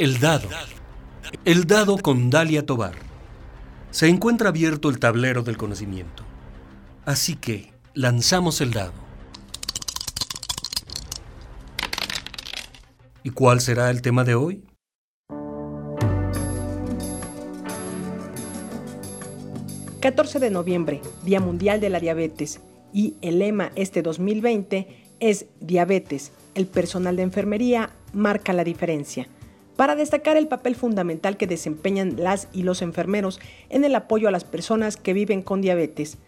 El 0.00 0.18
dado. 0.18 0.48
El 1.44 1.66
dado 1.66 1.98
con 1.98 2.30
Dalia 2.30 2.64
Tobar. 2.64 2.94
Se 3.90 4.08
encuentra 4.08 4.48
abierto 4.48 4.88
el 4.88 4.98
tablero 4.98 5.42
del 5.42 5.58
conocimiento. 5.58 6.22
Así 7.04 7.36
que 7.36 7.74
lanzamos 7.92 8.62
el 8.62 8.72
dado. 8.72 8.94
¿Y 13.22 13.28
cuál 13.28 13.60
será 13.60 13.90
el 13.90 14.00
tema 14.00 14.24
de 14.24 14.34
hoy? 14.36 14.64
...14 20.00 20.38
de 20.38 20.48
noviembre, 20.48 21.02
Día 21.26 21.40
Mundial 21.40 21.78
de 21.78 21.90
la 21.90 22.00
Diabetes... 22.00 22.62
...y 22.94 23.16
el 23.20 23.38
lema 23.38 23.70
este 23.74 24.00
2020 24.00 24.88
es 25.20 25.44
Diabetes, 25.60 26.32
el 26.54 26.66
personal 26.66 27.16
de 27.16 27.22
enfermería 27.22 27.90
marca 28.14 28.54
la 28.54 28.64
diferencia 28.64 29.28
para 29.80 29.96
destacar 29.96 30.36
el 30.36 30.46
papel 30.46 30.76
fundamental 30.76 31.38
que 31.38 31.46
desempeñan 31.46 32.16
las 32.18 32.48
y 32.52 32.64
los 32.64 32.82
enfermeros 32.82 33.40
en 33.70 33.82
el 33.82 33.94
apoyo 33.94 34.28
a 34.28 34.30
las 34.30 34.44
personas 34.44 34.98
que 34.98 35.14
viven 35.14 35.40
con 35.40 35.62
diabetes. 35.62 36.18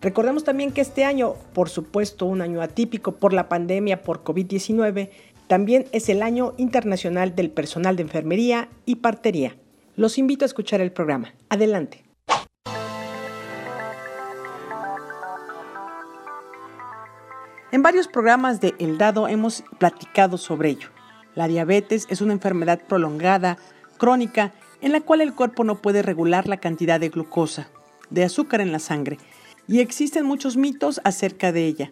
Recordemos 0.00 0.44
también 0.44 0.70
que 0.70 0.82
este 0.82 1.04
año, 1.04 1.34
por 1.52 1.68
supuesto 1.68 2.26
un 2.26 2.42
año 2.42 2.62
atípico 2.62 3.16
por 3.16 3.32
la 3.32 3.48
pandemia 3.48 4.04
por 4.04 4.22
COVID-19, 4.22 5.10
también 5.48 5.86
es 5.90 6.08
el 6.10 6.22
año 6.22 6.54
internacional 6.58 7.34
del 7.34 7.50
personal 7.50 7.96
de 7.96 8.02
enfermería 8.02 8.68
y 8.86 8.94
partería. 8.94 9.56
Los 9.96 10.16
invito 10.16 10.44
a 10.44 10.46
escuchar 10.46 10.80
el 10.80 10.92
programa. 10.92 11.34
Adelante. 11.48 12.04
En 17.72 17.82
varios 17.82 18.06
programas 18.06 18.60
de 18.60 18.76
El 18.78 18.96
Dado 18.96 19.26
hemos 19.26 19.64
platicado 19.80 20.38
sobre 20.38 20.68
ello. 20.68 21.01
La 21.34 21.48
diabetes 21.48 22.06
es 22.10 22.20
una 22.20 22.32
enfermedad 22.32 22.80
prolongada, 22.86 23.58
crónica, 23.96 24.52
en 24.80 24.92
la 24.92 25.00
cual 25.00 25.20
el 25.20 25.34
cuerpo 25.34 25.64
no 25.64 25.76
puede 25.76 26.02
regular 26.02 26.48
la 26.48 26.58
cantidad 26.58 27.00
de 27.00 27.08
glucosa, 27.08 27.68
de 28.10 28.24
azúcar 28.24 28.60
en 28.60 28.72
la 28.72 28.78
sangre, 28.78 29.18
y 29.68 29.80
existen 29.80 30.26
muchos 30.26 30.56
mitos 30.56 31.00
acerca 31.04 31.52
de 31.52 31.66
ella. 31.66 31.90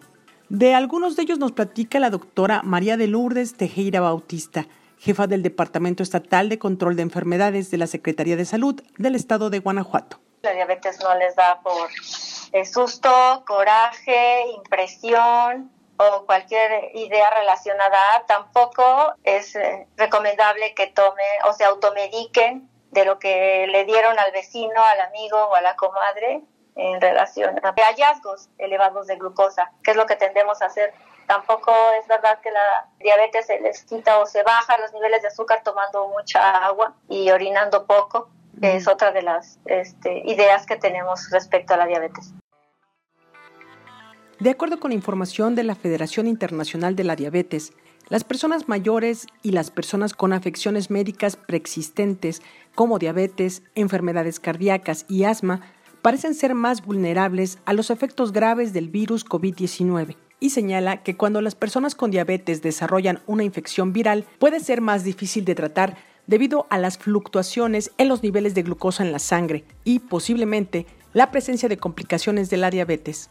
De 0.49 0.75
algunos 0.75 1.15
de 1.15 1.23
ellos 1.23 1.39
nos 1.39 1.53
platica 1.53 1.99
la 1.99 2.09
doctora 2.09 2.61
María 2.63 2.97
de 2.97 3.07
Lourdes 3.07 3.55
Tejera 3.55 4.01
Bautista, 4.01 4.67
jefa 4.99 5.25
del 5.25 5.41
Departamento 5.41 6.03
Estatal 6.03 6.49
de 6.49 6.59
Control 6.59 6.95
de 6.95 7.01
Enfermedades 7.01 7.71
de 7.71 7.77
la 7.77 7.87
Secretaría 7.87 8.35
de 8.35 8.45
Salud 8.45 8.83
del 8.97 9.15
Estado 9.15 9.49
de 9.49 9.59
Guanajuato. 9.59 10.19
La 10.43 10.51
diabetes 10.53 10.99
no 11.01 11.17
les 11.17 11.35
da 11.35 11.61
por 11.63 11.89
eh, 12.51 12.65
susto, 12.65 13.09
coraje, 13.47 14.51
impresión, 14.57 15.71
o 16.01 16.25
cualquier 16.25 16.95
idea 16.95 17.29
relacionada, 17.29 18.23
tampoco 18.27 19.13
es 19.23 19.55
eh, 19.55 19.87
recomendable 19.97 20.73
que 20.73 20.87
tome 20.87 21.23
o 21.47 21.53
se 21.53 21.63
automediquen 21.63 22.69
de 22.91 23.05
lo 23.05 23.19
que 23.19 23.67
le 23.67 23.85
dieron 23.85 24.17
al 24.19 24.31
vecino, 24.31 24.83
al 24.83 25.01
amigo 25.01 25.37
o 25.37 25.55
a 25.55 25.61
la 25.61 25.75
comadre 25.75 26.41
en 26.75 27.01
relación 27.01 27.59
a 27.63 27.73
hallazgos 27.73 28.49
elevados 28.57 29.07
de 29.07 29.17
glucosa, 29.17 29.71
que 29.83 29.91
es 29.91 29.97
lo 29.97 30.05
que 30.05 30.15
tendemos 30.15 30.61
a 30.61 30.65
hacer. 30.65 30.93
Tampoco 31.27 31.73
es 31.99 32.07
verdad 32.07 32.39
que 32.41 32.51
la 32.51 32.87
diabetes 32.99 33.47
se 33.47 33.59
les 33.59 33.83
quita 33.83 34.19
o 34.19 34.25
se 34.25 34.43
baja 34.43 34.77
los 34.77 34.91
niveles 34.93 35.21
de 35.21 35.29
azúcar 35.29 35.61
tomando 35.63 36.07
mucha 36.07 36.65
agua 36.65 36.93
y 37.07 37.29
orinando 37.29 37.85
poco, 37.85 38.29
que 38.59 38.75
es 38.75 38.87
otra 38.87 39.11
de 39.11 39.21
las 39.21 39.59
este, 39.65 40.19
ideas 40.25 40.65
que 40.65 40.75
tenemos 40.75 41.29
respecto 41.31 41.73
a 41.73 41.77
la 41.77 41.85
diabetes. 41.85 42.33
De 44.41 44.49
acuerdo 44.49 44.79
con 44.79 44.91
información 44.91 45.53
de 45.53 45.63
la 45.63 45.75
Federación 45.75 46.25
Internacional 46.25 46.95
de 46.95 47.03
la 47.03 47.15
Diabetes, 47.15 47.73
las 48.09 48.23
personas 48.23 48.67
mayores 48.67 49.27
y 49.43 49.51
las 49.51 49.69
personas 49.69 50.15
con 50.15 50.33
afecciones 50.33 50.89
médicas 50.89 51.35
preexistentes 51.35 52.41
como 52.73 52.97
diabetes, 52.97 53.61
enfermedades 53.75 54.39
cardíacas 54.39 55.05
y 55.07 55.25
asma 55.25 55.61
parecen 56.01 56.33
ser 56.33 56.55
más 56.55 56.83
vulnerables 56.83 57.59
a 57.65 57.73
los 57.73 57.91
efectos 57.91 58.31
graves 58.31 58.73
del 58.73 58.89
virus 58.89 59.23
COVID-19 59.23 60.15
y 60.39 60.49
señala 60.49 61.03
que 61.03 61.15
cuando 61.15 61.39
las 61.41 61.53
personas 61.53 61.93
con 61.93 62.09
diabetes 62.09 62.63
desarrollan 62.63 63.19
una 63.27 63.43
infección 63.43 63.93
viral 63.93 64.25
puede 64.39 64.59
ser 64.59 64.81
más 64.81 65.03
difícil 65.03 65.45
de 65.45 65.53
tratar 65.53 65.97
debido 66.25 66.65
a 66.71 66.79
las 66.79 66.97
fluctuaciones 66.97 67.91
en 67.99 68.07
los 68.07 68.23
niveles 68.23 68.55
de 68.55 68.63
glucosa 68.63 69.03
en 69.03 69.11
la 69.11 69.19
sangre 69.19 69.65
y 69.83 69.99
posiblemente 69.99 70.87
la 71.13 71.29
presencia 71.29 71.69
de 71.69 71.77
complicaciones 71.77 72.49
de 72.49 72.57
la 72.57 72.71
diabetes 72.71 73.29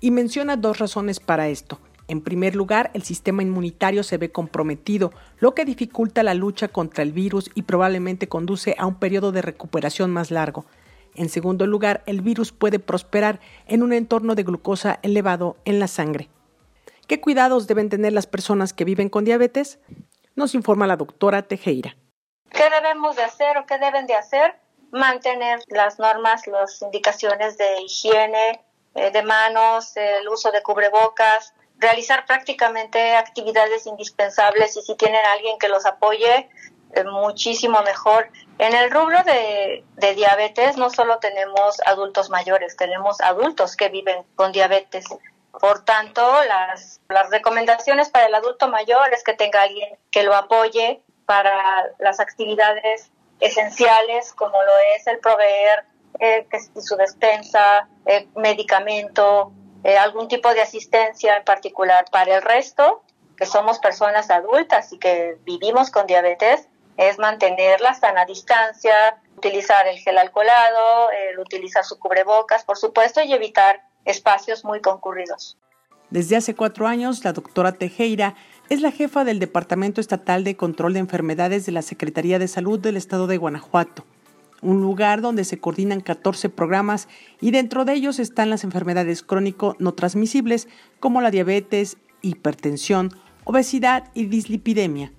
y 0.00 0.10
menciona 0.10 0.56
dos 0.56 0.78
razones 0.78 1.20
para 1.20 1.48
esto. 1.48 1.78
En 2.06 2.20
primer 2.20 2.54
lugar, 2.54 2.90
el 2.92 3.02
sistema 3.02 3.42
inmunitario 3.42 4.02
se 4.02 4.18
ve 4.18 4.30
comprometido, 4.30 5.12
lo 5.38 5.54
que 5.54 5.64
dificulta 5.64 6.22
la 6.22 6.34
lucha 6.34 6.68
contra 6.68 7.02
el 7.02 7.12
virus 7.12 7.50
y 7.54 7.62
probablemente 7.62 8.28
conduce 8.28 8.74
a 8.78 8.86
un 8.86 8.96
periodo 8.96 9.32
de 9.32 9.40
recuperación 9.40 10.10
más 10.10 10.30
largo. 10.30 10.66
En 11.14 11.28
segundo 11.28 11.66
lugar, 11.66 12.02
el 12.06 12.20
virus 12.20 12.52
puede 12.52 12.78
prosperar 12.78 13.40
en 13.66 13.82
un 13.82 13.92
entorno 13.92 14.34
de 14.34 14.42
glucosa 14.42 14.98
elevado 15.02 15.56
en 15.64 15.78
la 15.78 15.88
sangre. 15.88 16.28
¿Qué 17.06 17.20
cuidados 17.20 17.66
deben 17.66 17.88
tener 17.88 18.12
las 18.12 18.26
personas 18.26 18.72
que 18.72 18.84
viven 18.84 19.08
con 19.08 19.24
diabetes? 19.24 19.78
Nos 20.34 20.54
informa 20.54 20.86
la 20.86 20.96
doctora 20.96 21.42
Tejera. 21.42 21.96
¿Qué 22.50 22.64
debemos 22.70 23.16
de 23.16 23.22
hacer 23.22 23.56
o 23.58 23.66
qué 23.66 23.78
deben 23.78 24.06
de 24.06 24.14
hacer? 24.14 24.56
Mantener 24.90 25.60
las 25.68 25.98
normas, 25.98 26.46
las 26.46 26.80
indicaciones 26.82 27.58
de 27.58 27.82
higiene, 27.82 28.63
eh, 28.94 29.10
de 29.10 29.22
manos, 29.22 29.96
el 29.96 30.28
uso 30.28 30.50
de 30.52 30.62
cubrebocas, 30.62 31.54
realizar 31.78 32.26
prácticamente 32.26 33.16
actividades 33.16 33.86
indispensables 33.86 34.76
y 34.76 34.82
si 34.82 34.94
tienen 34.94 35.24
alguien 35.26 35.58
que 35.58 35.68
los 35.68 35.84
apoye, 35.86 36.48
eh, 36.92 37.04
muchísimo 37.04 37.82
mejor. 37.82 38.28
En 38.58 38.74
el 38.74 38.90
rubro 38.90 39.22
de, 39.24 39.84
de, 39.96 40.14
diabetes 40.14 40.76
no 40.76 40.90
solo 40.90 41.18
tenemos 41.18 41.80
adultos 41.86 42.30
mayores, 42.30 42.76
tenemos 42.76 43.20
adultos 43.20 43.76
que 43.76 43.88
viven 43.88 44.22
con 44.36 44.52
diabetes. 44.52 45.06
Por 45.50 45.84
tanto, 45.84 46.22
las, 46.44 47.00
las 47.08 47.30
recomendaciones 47.30 48.10
para 48.10 48.26
el 48.26 48.34
adulto 48.34 48.68
mayor 48.68 49.12
es 49.12 49.24
que 49.24 49.34
tenga 49.34 49.62
alguien 49.62 49.96
que 50.10 50.22
lo 50.22 50.34
apoye 50.34 51.02
para 51.26 51.90
las 51.98 52.20
actividades 52.20 53.10
esenciales 53.40 54.32
como 54.32 54.62
lo 54.62 54.72
es 54.96 55.06
el 55.06 55.18
proveer 55.18 55.84
eh, 56.20 56.46
su 56.80 56.96
despensa, 56.96 57.88
eh, 58.06 58.28
medicamento, 58.36 59.52
eh, 59.82 59.96
algún 59.96 60.28
tipo 60.28 60.52
de 60.54 60.60
asistencia 60.60 61.36
en 61.36 61.44
particular. 61.44 62.04
Para 62.10 62.36
el 62.36 62.42
resto, 62.42 63.02
que 63.36 63.46
somos 63.46 63.78
personas 63.78 64.30
adultas 64.30 64.92
y 64.92 64.98
que 64.98 65.36
vivimos 65.44 65.90
con 65.90 66.06
diabetes, 66.06 66.68
es 66.96 67.18
mantener 67.18 67.80
la 67.80 67.94
sana 67.94 68.24
distancia, 68.24 69.20
utilizar 69.36 69.88
el 69.88 69.98
gel 69.98 70.16
alcoholado, 70.16 71.08
utilizar 71.38 71.84
su 71.84 71.98
cubrebocas, 71.98 72.62
por 72.64 72.78
supuesto, 72.78 73.20
y 73.20 73.32
evitar 73.32 73.82
espacios 74.04 74.64
muy 74.64 74.80
concurridos. 74.80 75.58
Desde 76.10 76.36
hace 76.36 76.54
cuatro 76.54 76.86
años, 76.86 77.24
la 77.24 77.32
doctora 77.32 77.72
Tejera 77.72 78.36
es 78.68 78.80
la 78.80 78.92
jefa 78.92 79.24
del 79.24 79.40
Departamento 79.40 80.00
Estatal 80.00 80.44
de 80.44 80.56
Control 80.56 80.92
de 80.92 81.00
Enfermedades 81.00 81.66
de 81.66 81.72
la 81.72 81.82
Secretaría 81.82 82.38
de 82.38 82.46
Salud 82.46 82.78
del 82.78 82.96
Estado 82.96 83.26
de 83.26 83.38
Guanajuato 83.38 84.04
un 84.64 84.80
lugar 84.80 85.20
donde 85.20 85.44
se 85.44 85.60
coordinan 85.60 86.00
14 86.00 86.48
programas 86.48 87.08
y 87.40 87.50
dentro 87.50 87.84
de 87.84 87.92
ellos 87.92 88.18
están 88.18 88.50
las 88.50 88.64
enfermedades 88.64 89.22
crónico 89.22 89.76
no 89.78 89.92
transmisibles 89.92 90.68
como 90.98 91.20
la 91.20 91.30
diabetes, 91.30 91.98
hipertensión, 92.22 93.10
obesidad 93.44 94.10
y 94.14 94.26
dislipidemia. 94.26 95.12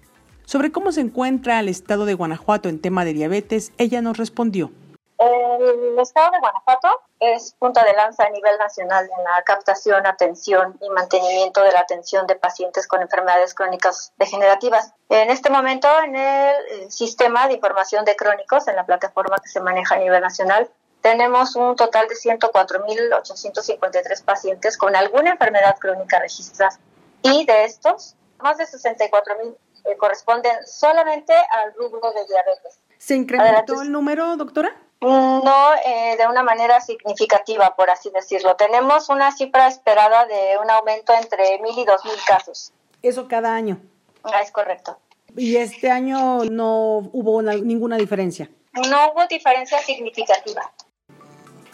Sobre 0.45 0.71
cómo 0.71 0.91
se 0.91 1.01
encuentra 1.01 1.59
el 1.59 1.69
estado 1.69 2.05
de 2.05 2.13
Guanajuato 2.13 2.69
en 2.69 2.81
tema 2.81 3.05
de 3.05 3.13
diabetes, 3.13 3.71
ella 3.77 4.01
nos 4.01 4.17
respondió. 4.17 4.71
El 5.17 5.97
estado 5.99 6.31
de 6.31 6.39
Guanajuato 6.39 6.87
es 7.33 7.53
punta 7.59 7.83
de 7.83 7.93
lanza 7.93 8.23
a 8.23 8.29
nivel 8.29 8.57
nacional 8.57 9.05
en 9.05 9.23
la 9.23 9.41
captación, 9.43 10.05
atención 10.05 10.77
y 10.81 10.89
mantenimiento 10.89 11.63
de 11.63 11.71
la 11.71 11.79
atención 11.79 12.27
de 12.27 12.35
pacientes 12.35 12.87
con 12.87 13.01
enfermedades 13.01 13.53
crónicas 13.53 14.11
degenerativas. 14.17 14.93
En 15.09 15.29
este 15.29 15.49
momento, 15.49 15.87
en 16.03 16.15
el 16.15 16.91
sistema 16.91 17.47
de 17.47 17.53
información 17.55 18.05
de 18.05 18.15
crónicos, 18.15 18.67
en 18.67 18.75
la 18.75 18.85
plataforma 18.85 19.37
que 19.37 19.49
se 19.49 19.59
maneja 19.59 19.95
a 19.95 19.99
nivel 19.99 20.21
nacional, 20.21 20.69
tenemos 21.01 21.55
un 21.55 21.75
total 21.75 22.07
de 22.07 22.15
104.853 22.15 24.23
pacientes 24.23 24.77
con 24.77 24.95
alguna 24.95 25.31
enfermedad 25.31 25.75
crónica 25.79 26.19
registrada. 26.19 26.77
Y 27.21 27.45
de 27.45 27.65
estos, 27.65 28.15
más 28.39 28.57
de 28.57 28.65
64.000 28.65 29.55
eh, 29.85 29.97
corresponden 29.97 30.65
solamente 30.65 31.33
al 31.33 31.73
rubro 31.75 32.11
de 32.11 32.25
diabetes. 32.25 32.79
¿Se 32.97 33.15
incrementó 33.15 33.81
el 33.81 33.91
número, 33.91 34.35
doctora? 34.35 34.75
No 35.05 35.73
eh, 35.85 36.15
de 36.17 36.27
una 36.27 36.43
manera 36.43 36.81
significativa, 36.81 37.75
por 37.75 37.89
así 37.89 38.09
decirlo. 38.09 38.55
Tenemos 38.55 39.09
una 39.09 39.31
cifra 39.31 39.67
esperada 39.67 40.25
de 40.25 40.57
un 40.61 40.69
aumento 40.69 41.13
entre 41.13 41.59
mil 41.59 41.77
y 41.77 41.85
dos 41.85 42.03
mil 42.05 42.15
casos. 42.27 42.71
¿Eso 43.01 43.27
cada 43.27 43.53
año? 43.53 43.79
Ah, 44.23 44.41
es 44.41 44.51
correcto. 44.51 44.97
¿Y 45.37 45.57
este 45.57 45.91
año 45.91 46.45
no 46.45 47.09
hubo 47.11 47.41
ninguna 47.41 47.97
diferencia? 47.97 48.49
No 48.73 49.11
hubo 49.11 49.27
diferencia 49.27 49.79
significativa. 49.79 50.71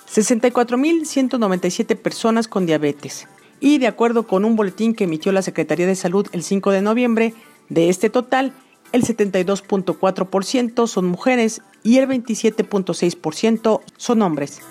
64.197 0.07 1.95
personas 1.95 2.47
con 2.47 2.65
diabetes. 2.65 3.27
Y 3.59 3.77
de 3.77 3.87
acuerdo 3.87 4.27
con 4.27 4.43
un 4.43 4.55
boletín 4.55 4.95
que 4.95 5.05
emitió 5.05 5.31
la 5.31 5.41
Secretaría 5.41 5.85
de 5.85 5.95
Salud 5.95 6.27
el 6.33 6.43
5 6.43 6.71
de 6.71 6.81
noviembre, 6.81 7.33
de 7.69 7.89
este 7.89 8.09
total, 8.09 8.53
el 8.91 9.03
72.4% 9.03 10.87
son 10.87 11.05
mujeres 11.05 11.61
y 11.83 11.97
el 11.97 12.07
27.6% 12.07 13.81
son 13.97 14.21
hombres. 14.21 14.61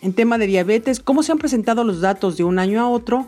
En 0.00 0.12
tema 0.14 0.36
de 0.38 0.46
diabetes, 0.46 1.00
¿cómo 1.00 1.22
se 1.22 1.32
han 1.32 1.38
presentado 1.38 1.84
los 1.84 2.00
datos 2.00 2.36
de 2.36 2.44
un 2.44 2.58
año 2.58 2.80
a 2.80 2.88
otro? 2.88 3.26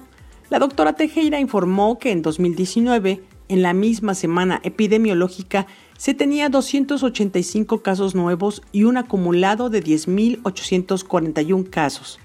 La 0.50 0.58
doctora 0.58 0.94
Tejera 0.94 1.38
informó 1.38 1.98
que 1.98 2.10
en 2.10 2.20
2019, 2.20 3.22
en 3.48 3.62
la 3.62 3.72
misma 3.72 4.14
semana 4.14 4.60
epidemiológica, 4.64 5.66
se 5.96 6.14
tenía 6.14 6.48
285 6.48 7.82
casos 7.82 8.14
nuevos 8.14 8.62
y 8.72 8.84
un 8.84 8.96
acumulado 8.96 9.70
de 9.70 9.84
10.841 9.84 11.70
casos. 11.70 12.18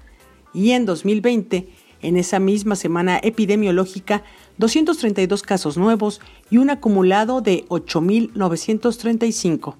Y 0.52 0.72
en 0.72 0.84
2020, 0.84 1.68
en 2.02 2.16
esa 2.16 2.40
misma 2.40 2.74
semana 2.76 3.20
epidemiológica, 3.22 4.24
232 4.60 5.42
casos 5.42 5.76
nuevos 5.78 6.20
y 6.50 6.58
un 6.58 6.70
acumulado 6.70 7.40
de 7.40 7.64
8.935. 7.68 9.74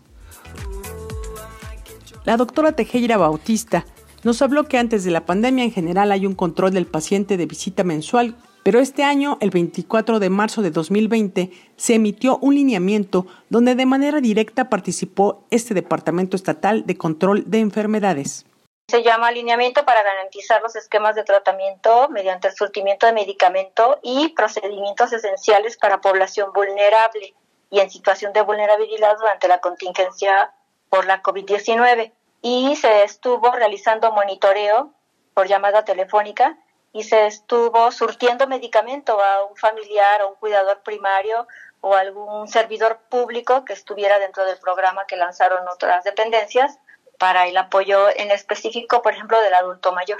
La 2.25 2.39
doctora 2.39 2.73
Tejera 2.73 3.19
Bautista 3.19 3.85
nos 4.25 4.43
habló 4.43 4.65
que 4.65 4.79
antes 4.79 5.05
de 5.05 5.11
la 5.11 5.27
pandemia 5.27 5.65
en 5.65 5.71
general 5.71 6.13
hay 6.13 6.25
un 6.27 6.35
control 6.35 6.73
del 6.73 6.87
paciente 6.87 7.37
de 7.37 7.45
visita 7.47 7.85
mensual, 7.85 8.37
pero 8.63 8.81
este 8.81 9.05
año, 9.05 9.37
el 9.41 9.51
24 9.51 10.19
de 10.19 10.31
marzo 10.31 10.63
de 10.63 10.71
2020, 10.71 11.51
se 11.77 11.95
emitió 11.95 12.39
un 12.39 12.55
lineamiento 12.55 13.27
donde 13.49 13.75
de 13.75 13.87
manera 13.87 14.21
directa 14.21 14.69
participó 14.71 15.45
este 15.51 15.75
Departamento 15.75 16.37
Estatal 16.37 16.85
de 16.87 16.97
Control 16.97 17.45
de 17.47 17.61
Enfermedades. 17.61 18.47
Se 18.91 19.05
llama 19.05 19.29
alineamiento 19.29 19.85
para 19.85 20.03
garantizar 20.03 20.61
los 20.63 20.75
esquemas 20.75 21.15
de 21.15 21.23
tratamiento 21.23 22.09
mediante 22.09 22.49
el 22.49 22.55
surtimiento 22.57 23.07
de 23.07 23.13
medicamento 23.13 24.01
y 24.03 24.31
procedimientos 24.31 25.13
esenciales 25.13 25.77
para 25.77 26.01
población 26.01 26.53
vulnerable 26.53 27.37
y 27.71 27.79
en 27.79 27.89
situación 27.89 28.33
de 28.33 28.43
vulnerabilidad 28.43 29.17
durante 29.17 29.47
la 29.47 29.61
contingencia 29.61 30.53
por 30.89 31.07
la 31.07 31.23
COVID-19 31.23 32.13
y 32.43 32.75
se 32.75 33.05
estuvo 33.05 33.53
realizando 33.53 34.11
monitoreo 34.11 34.93
por 35.35 35.47
llamada 35.47 35.85
telefónica 35.85 36.59
y 36.93 37.05
se 37.05 37.27
estuvo 37.27 37.93
surtiendo 37.93 38.49
medicamento 38.49 39.23
a 39.23 39.45
un 39.45 39.55
familiar 39.57 40.23
o 40.23 40.31
un 40.31 40.35
cuidador 40.35 40.83
primario 40.83 41.47
o 41.81 41.95
algún 41.95 42.49
servidor 42.49 43.03
público 43.09 43.65
que 43.65 43.73
estuviera 43.73 44.19
dentro 44.19 44.45
del 44.47 44.59
programa 44.59 45.07
que 45.07 45.17
lanzaron 45.17 45.69
otras 45.69 46.03
dependencias 46.03 46.77
para 47.21 47.47
el 47.47 47.57
apoyo 47.59 48.09
en 48.17 48.31
específico, 48.31 49.03
por 49.03 49.13
ejemplo, 49.13 49.39
del 49.43 49.53
adulto 49.53 49.93
mayor. 49.93 50.17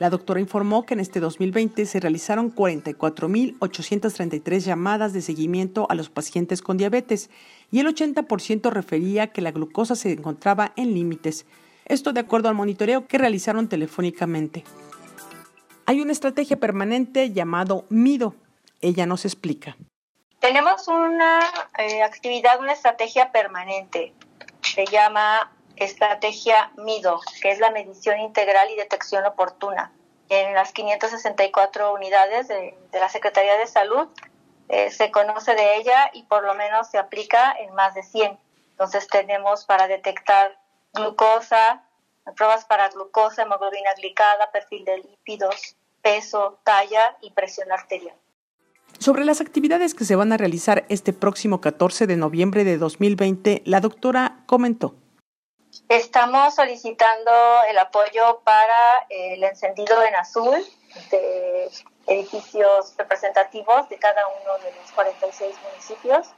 La 0.00 0.10
doctora 0.10 0.40
informó 0.40 0.84
que 0.84 0.94
en 0.94 1.00
este 1.00 1.20
2020 1.20 1.86
se 1.86 2.00
realizaron 2.00 2.52
44.833 2.52 4.58
llamadas 4.58 5.12
de 5.12 5.22
seguimiento 5.22 5.86
a 5.88 5.94
los 5.94 6.10
pacientes 6.10 6.62
con 6.62 6.78
diabetes 6.78 7.30
y 7.70 7.78
el 7.78 7.86
80% 7.86 8.72
refería 8.72 9.28
que 9.28 9.40
la 9.40 9.52
glucosa 9.52 9.94
se 9.94 10.10
encontraba 10.10 10.72
en 10.74 10.94
límites. 10.94 11.46
Esto 11.84 12.12
de 12.12 12.18
acuerdo 12.20 12.48
al 12.48 12.56
monitoreo 12.56 13.06
que 13.06 13.18
realizaron 13.18 13.68
telefónicamente. 13.68 14.64
Hay 15.86 16.00
una 16.00 16.10
estrategia 16.12 16.58
permanente 16.58 17.30
llamado 17.30 17.84
MIDO. 17.88 18.34
Ella 18.80 19.06
nos 19.06 19.24
explica. 19.24 19.76
Tenemos 20.40 20.88
una 20.88 21.38
eh, 21.78 22.02
actividad, 22.02 22.58
una 22.58 22.72
estrategia 22.72 23.30
permanente. 23.30 24.12
Se 24.62 24.86
llama 24.86 25.52
estrategia 25.80 26.72
MIDO, 26.76 27.20
que 27.40 27.50
es 27.50 27.58
la 27.58 27.70
medición 27.70 28.20
integral 28.20 28.70
y 28.70 28.76
detección 28.76 29.24
oportuna. 29.24 29.92
En 30.28 30.54
las 30.54 30.72
564 30.72 31.92
unidades 31.92 32.48
de, 32.48 32.76
la 32.92 33.08
Secretaría 33.08 33.56
de 33.56 33.66
Salud 33.66 34.08
eh, 34.68 34.90
se 34.90 35.10
conoce 35.10 35.54
de 35.54 35.76
ella 35.76 36.10
y 36.12 36.22
por 36.24 36.44
lo 36.44 36.54
menos 36.54 36.88
se 36.88 36.98
aplica 36.98 37.52
en 37.58 37.74
más 37.74 37.94
de 37.94 38.02
100. 38.02 38.38
Entonces 38.72 39.08
tenemos 39.08 39.64
para 39.64 39.88
detectar 39.88 40.56
glucosa, 40.92 41.82
pruebas 42.36 42.64
para 42.64 42.88
glucosa, 42.90 43.42
hemoglobina 43.42 43.92
glicada, 43.96 44.50
perfil 44.52 44.84
de 44.84 44.98
lípidos, 44.98 45.76
peso, 46.02 46.60
talla 46.64 47.16
y 47.20 47.30
presión 47.32 47.72
arterial. 47.72 48.16
Sobre 48.98 49.24
las 49.24 49.40
actividades 49.40 49.94
que 49.94 50.04
se 50.04 50.16
van 50.16 50.32
a 50.32 50.36
realizar 50.36 50.84
este 50.88 51.12
próximo 51.12 51.60
14 51.60 52.06
de 52.06 52.16
noviembre 52.16 52.64
de 52.64 52.76
2020, 52.76 53.62
la 53.64 53.80
doctora 53.80 54.42
comentó. 54.46 54.94
Estamos 55.88 56.54
solicitando 56.54 57.30
el 57.68 57.78
apoyo 57.78 58.40
para 58.44 59.06
el 59.08 59.42
encendido 59.44 60.02
en 60.02 60.14
azul 60.16 60.66
de 61.10 61.70
edificios 62.06 62.94
representativos 62.96 63.88
de 63.88 63.98
cada 63.98 64.26
uno 64.26 64.58
de 64.64 64.72
los 64.72 64.90
46 64.92 65.56
municipios. 65.62 66.28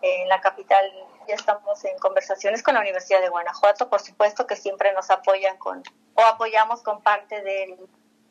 En 0.00 0.28
la 0.28 0.40
capital 0.40 0.84
ya 1.26 1.34
estamos 1.34 1.84
en 1.84 1.98
conversaciones 1.98 2.62
con 2.62 2.74
la 2.74 2.80
Universidad 2.80 3.20
de 3.20 3.28
Guanajuato, 3.28 3.88
por 3.88 4.00
supuesto 4.00 4.46
que 4.46 4.54
siempre 4.54 4.92
nos 4.92 5.10
apoyan 5.10 5.58
con 5.58 5.82
o 6.14 6.22
apoyamos 6.22 6.82
con 6.82 7.02
parte 7.02 7.42
del, 7.42 7.76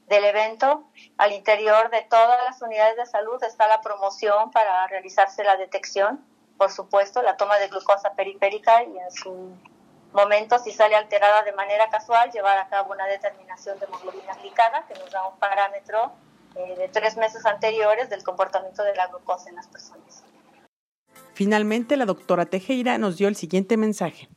del 0.08 0.24
evento. 0.26 0.86
Al 1.18 1.34
interior 1.34 1.90
de 1.90 2.04
todas 2.04 2.42
las 2.46 2.62
unidades 2.62 2.96
de 2.96 3.06
salud 3.06 3.42
está 3.44 3.68
la 3.68 3.82
promoción 3.82 4.52
para 4.52 4.88
realizarse 4.88 5.44
la 5.44 5.58
detección, 5.58 6.26
por 6.58 6.72
supuesto, 6.72 7.22
la 7.22 7.36
toma 7.36 7.58
de 7.60 7.68
glucosa 7.68 8.14
periférica 8.14 8.84
y 8.84 8.98
en 8.98 9.12
su 9.12 9.58
momento, 10.18 10.58
si 10.58 10.72
sale 10.72 10.96
alterada 10.96 11.44
de 11.44 11.54
manera 11.54 11.90
casual, 11.90 12.32
llevar 12.32 12.58
a 12.58 12.68
cabo 12.68 12.92
una 12.92 13.06
determinación 13.06 13.80
de 13.80 13.86
hemoglobina 13.86 14.34
glicada, 14.42 14.86
que 14.88 14.96
nos 14.96 15.12
da 15.12 15.28
un 15.28 15.38
parámetro 15.38 16.12
eh, 16.56 16.76
de 16.76 16.88
tres 16.90 17.16
meses 17.18 17.46
anteriores 17.46 18.10
del 18.10 18.24
comportamiento 18.24 18.84
de 18.84 18.96
la 18.96 19.08
glucosa 19.08 19.50
en 19.50 19.56
las 19.56 19.68
personas. 19.68 20.24
Finalmente, 21.34 21.96
la 21.98 22.06
doctora 22.06 22.48
Tejera 22.48 22.98
nos 22.98 23.18
dio 23.18 23.28
el 23.28 23.36
siguiente 23.36 23.78
mensaje. 23.78 24.28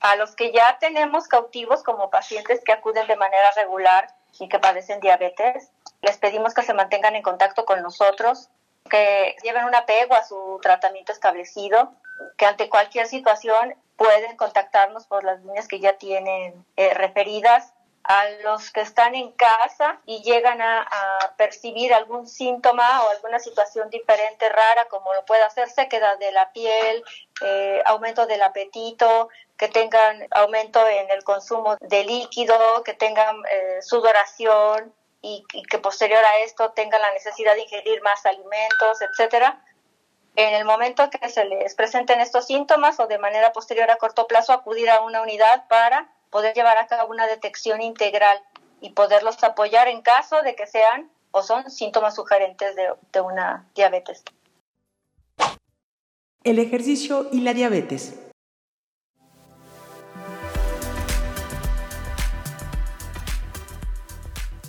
A 0.00 0.14
los 0.14 0.36
que 0.36 0.52
ya 0.52 0.78
tenemos 0.78 1.26
cautivos 1.26 1.82
como 1.82 2.08
pacientes 2.08 2.60
que 2.64 2.72
acuden 2.72 3.08
de 3.08 3.16
manera 3.16 3.50
regular 3.56 4.14
y 4.38 4.48
que 4.48 4.60
padecen 4.60 5.00
diabetes, 5.00 5.72
les 6.02 6.18
pedimos 6.18 6.54
que 6.54 6.62
se 6.62 6.74
mantengan 6.74 7.16
en 7.16 7.22
contacto 7.22 7.64
con 7.64 7.82
nosotros, 7.82 8.48
que 8.88 9.34
lleven 9.42 9.64
un 9.64 9.74
apego 9.74 10.14
a 10.14 10.22
su 10.22 10.60
tratamiento 10.62 11.10
establecido, 11.10 11.92
que 12.36 12.46
ante 12.46 12.68
cualquier 12.68 13.08
situación 13.08 13.74
pueden 13.96 14.36
contactarnos 14.36 15.06
por 15.06 15.24
las 15.24 15.40
líneas 15.40 15.68
que 15.68 15.80
ya 15.80 15.94
tienen 15.94 16.64
eh, 16.76 16.94
referidas 16.94 17.72
a 18.04 18.28
los 18.44 18.70
que 18.70 18.82
están 18.82 19.16
en 19.16 19.32
casa 19.32 20.00
y 20.06 20.22
llegan 20.22 20.60
a, 20.62 20.86
percibir 21.36 21.92
algún 21.92 22.26
síntoma 22.26 23.02
o 23.02 23.10
alguna 23.10 23.38
situación 23.38 23.90
diferente, 23.90 24.48
rara, 24.48 24.86
como 24.88 25.12
lo 25.12 25.24
puede 25.26 25.42
hacer 25.42 25.68
sequedad 25.68 26.18
de 26.18 26.32
la 26.32 26.50
piel, 26.52 27.04
eh, 27.42 27.82
aumento 27.84 28.26
del 28.26 28.40
apetito, 28.42 29.28
que 29.58 29.68
tengan 29.68 30.26
aumento 30.30 30.86
en 30.88 31.10
el 31.10 31.24
consumo 31.24 31.76
de 31.80 32.04
líquido, 32.04 32.82
que 32.84 32.94
tengan 32.94 33.36
eh, 33.50 33.82
sudoración 33.82 34.94
y, 35.20 35.44
y, 35.52 35.62
que 35.64 35.78
posterior 35.78 36.24
a 36.24 36.38
esto 36.38 36.70
tengan 36.70 37.02
la 37.02 37.12
necesidad 37.12 37.54
de 37.54 37.62
ingerir 37.62 38.00
más 38.02 38.24
alimentos, 38.24 39.02
etcétera 39.02 39.62
en 40.36 40.54
el 40.54 40.64
momento 40.64 41.08
que 41.10 41.28
se 41.30 41.44
les 41.46 41.74
presenten 41.74 42.20
estos 42.20 42.46
síntomas 42.46 43.00
o 43.00 43.06
de 43.06 43.18
manera 43.18 43.52
posterior 43.52 43.90
a 43.90 43.96
corto 43.96 44.26
plazo 44.26 44.52
acudir 44.52 44.90
a 44.90 45.00
una 45.00 45.22
unidad 45.22 45.66
para 45.68 46.08
poder 46.30 46.54
llevar 46.54 46.76
a 46.78 46.86
cabo 46.86 47.10
una 47.10 47.26
detección 47.26 47.80
integral 47.80 48.38
y 48.80 48.90
poderlos 48.90 49.42
apoyar 49.42 49.88
en 49.88 50.02
caso 50.02 50.42
de 50.42 50.54
que 50.54 50.66
sean 50.66 51.10
o 51.30 51.42
son 51.42 51.70
síntomas 51.70 52.14
sugerentes 52.14 52.76
de, 52.76 53.20
una 53.20 53.66
diabetes. 53.74 54.22
El 56.44 56.58
ejercicio 56.58 57.28
y 57.32 57.40
la 57.40 57.54
diabetes. 57.54 58.25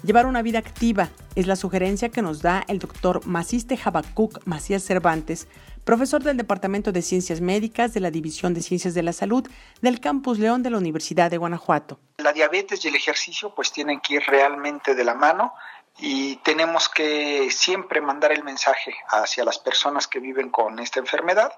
Llevar 0.04 0.27
una 0.27 0.44
vida 0.44 0.60
activa 0.60 1.10
es 1.36 1.48
la 1.48 1.56
sugerencia 1.56 2.10
que 2.10 2.22
nos 2.22 2.42
da 2.42 2.63
el 2.68 2.80
doctor 2.80 3.25
Maciste 3.25 3.77
Jabacuc 3.77 4.46
Macías 4.46 4.84
Cervantes, 4.84 5.48
profesor 5.84 6.22
del 6.22 6.38
Departamento 6.38 6.92
de 6.92 7.01
Ciencias 7.01 7.42
Médicas 7.42 7.94
de 7.94 8.00
la 8.00 8.12
División 8.12 8.54
de 8.54 8.62
Ciencias 8.62 8.94
de 8.94 9.01
la 9.01 9.12
Salud 9.12 9.50
del 9.82 10.00
Campus 10.00 10.38
León 10.38 10.62
de 10.62 10.70
la 10.70 10.77
Universidad 10.77 11.32
de 11.32 11.38
Guanajuato. 11.38 12.00
La 12.18 12.32
diabetes 12.32 12.86
y 12.86 12.89
el 12.89 12.96
ejercicio 12.96 13.54
pues 13.56 13.72
tienen 13.72 14.00
que 14.00 14.16
ir 14.16 14.24
realmente 14.27 14.94
de 14.94 15.04
la 15.04 15.16
mano 15.16 15.54
y 15.98 16.36
tenemos 16.38 16.89
que 16.89 17.50
siempre 17.50 18.00
mandar 18.00 18.32
el 18.32 18.44
mensaje 18.44 18.96
hacia 19.10 19.44
las 19.44 19.58
personas 19.58 20.08
que 20.08 20.20
viven 20.20 20.50
con 20.50 20.77
esta 20.77 21.00
enfermedad 21.00 21.51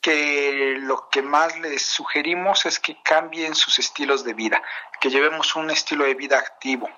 que 0.00 0.76
lo 0.78 1.08
que 1.10 1.22
más 1.22 1.58
les 1.58 1.82
sugerimos 1.82 2.64
es 2.64 2.78
que 2.78 2.96
cambien 3.02 3.54
sus 3.54 3.78
estilos 3.78 4.24
de 4.24 4.32
vida, 4.32 4.62
que 5.00 5.10
llevemos 5.10 5.54
un 5.56 5.70
estilo 5.70 6.04
de 6.04 6.14
vida 6.14 6.38
activo, 6.38 6.88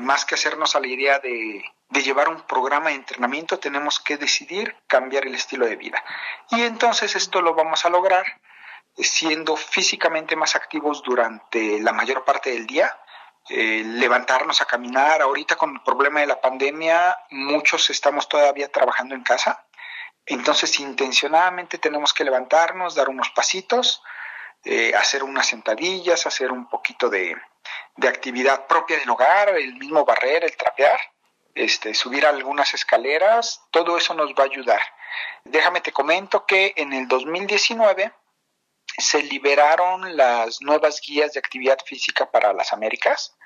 más 0.00 0.24
que 0.24 0.34
hacernos 0.34 0.74
a 0.74 0.80
la 0.80 0.86
idea 0.86 1.18
de, 1.18 1.64
llevar 1.90 2.28
un 2.28 2.40
programa 2.42 2.88
de 2.88 2.96
entrenamiento, 2.96 3.58
tenemos 3.58 4.00
que 4.00 4.16
decidir 4.16 4.76
cambiar 4.86 5.26
el 5.26 5.34
estilo 5.34 5.66
de 5.66 5.76
vida. 5.76 6.02
Y 6.50 6.62
entonces 6.62 7.14
esto 7.16 7.42
lo 7.42 7.54
vamos 7.54 7.84
a 7.84 7.90
lograr 7.90 8.24
siendo 8.96 9.56
físicamente 9.56 10.36
más 10.36 10.56
activos 10.56 11.02
durante 11.02 11.80
la 11.80 11.92
mayor 11.92 12.24
parte 12.24 12.50
del 12.50 12.66
día, 12.66 12.98
eh, 13.48 13.82
levantarnos 13.84 14.60
a 14.60 14.66
caminar. 14.66 15.22
Ahorita 15.22 15.56
con 15.56 15.74
el 15.74 15.82
problema 15.82 16.20
de 16.20 16.26
la 16.26 16.40
pandemia, 16.40 17.16
muchos 17.30 17.90
estamos 17.90 18.28
todavía 18.28 18.70
trabajando 18.70 19.14
en 19.14 19.22
casa 19.22 19.64
Entonces, 20.26 20.78
intencionadamente 20.80 21.78
tenemos 21.78 22.12
que 22.12 22.24
levantarnos, 22.24 22.94
dar 22.94 23.08
unos 23.08 23.30
pasitos, 23.30 24.02
eh, 24.64 24.92
hacer 24.94 25.24
unas 25.24 25.46
sentadillas, 25.46 26.26
hacer 26.26 26.52
un 26.52 26.68
poquito 26.68 27.08
de, 27.08 27.36
de, 28.00 28.08
actividad 28.08 28.66
propia 28.66 28.98
del 28.98 29.10
hogar, 29.10 29.50
el 29.50 29.74
mismo 29.76 30.04
barrer, 30.04 30.44
el 30.44 30.56
trapear, 30.56 30.98
este, 31.54 31.94
subir 31.94 32.26
algunas 32.26 32.74
escaleras, 32.74 33.62
todo 33.70 33.96
eso 33.96 34.14
nos 34.14 34.30
va 34.30 34.44
a 34.44 34.46
ayudar. 34.46 34.80
Déjame 35.44 35.80
te 35.80 35.92
comento 35.92 36.46
que 36.46 36.74
en 36.76 36.92
el 36.92 37.08
2019 37.08 38.12
se 38.98 39.22
liberaron 39.22 40.16
las 40.16 40.60
nuevas 40.62 41.00
guías 41.06 41.32
de 41.32 41.40
actividad 41.40 41.78
física 41.84 42.30
para 42.30 42.52
las 42.52 42.72
Américas 42.72 43.36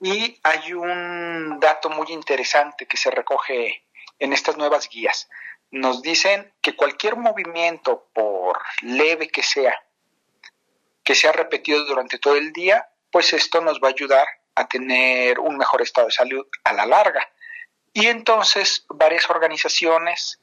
y 0.00 0.38
hay 0.42 0.72
un 0.72 1.58
dato 1.60 1.90
muy 1.90 2.06
interesante 2.10 2.86
que 2.86 2.96
se 2.96 3.10
recoge 3.10 3.84
en 4.18 4.32
estas 4.32 4.56
nuevas 4.56 4.88
guías. 4.88 5.28
Nos 5.70 6.02
dicen 6.02 6.52
que 6.62 6.76
cualquier 6.76 7.16
movimiento, 7.16 8.08
por 8.12 8.58
leve 8.82 9.28
que 9.28 9.42
sea, 9.42 9.74
que 11.02 11.14
sea 11.14 11.32
repetido 11.32 11.84
durante 11.84 12.18
todo 12.18 12.36
el 12.36 12.52
día, 12.52 12.88
pues 13.10 13.32
esto 13.32 13.60
nos 13.60 13.80
va 13.80 13.88
a 13.88 13.92
ayudar 13.92 14.26
a 14.54 14.66
tener 14.66 15.38
un 15.38 15.56
mejor 15.56 15.82
estado 15.82 16.08
de 16.08 16.12
salud 16.12 16.46
a 16.64 16.72
la 16.72 16.86
larga. 16.86 17.28
Y 17.92 18.06
entonces 18.06 18.84
varias 18.88 19.28
organizaciones, 19.30 20.40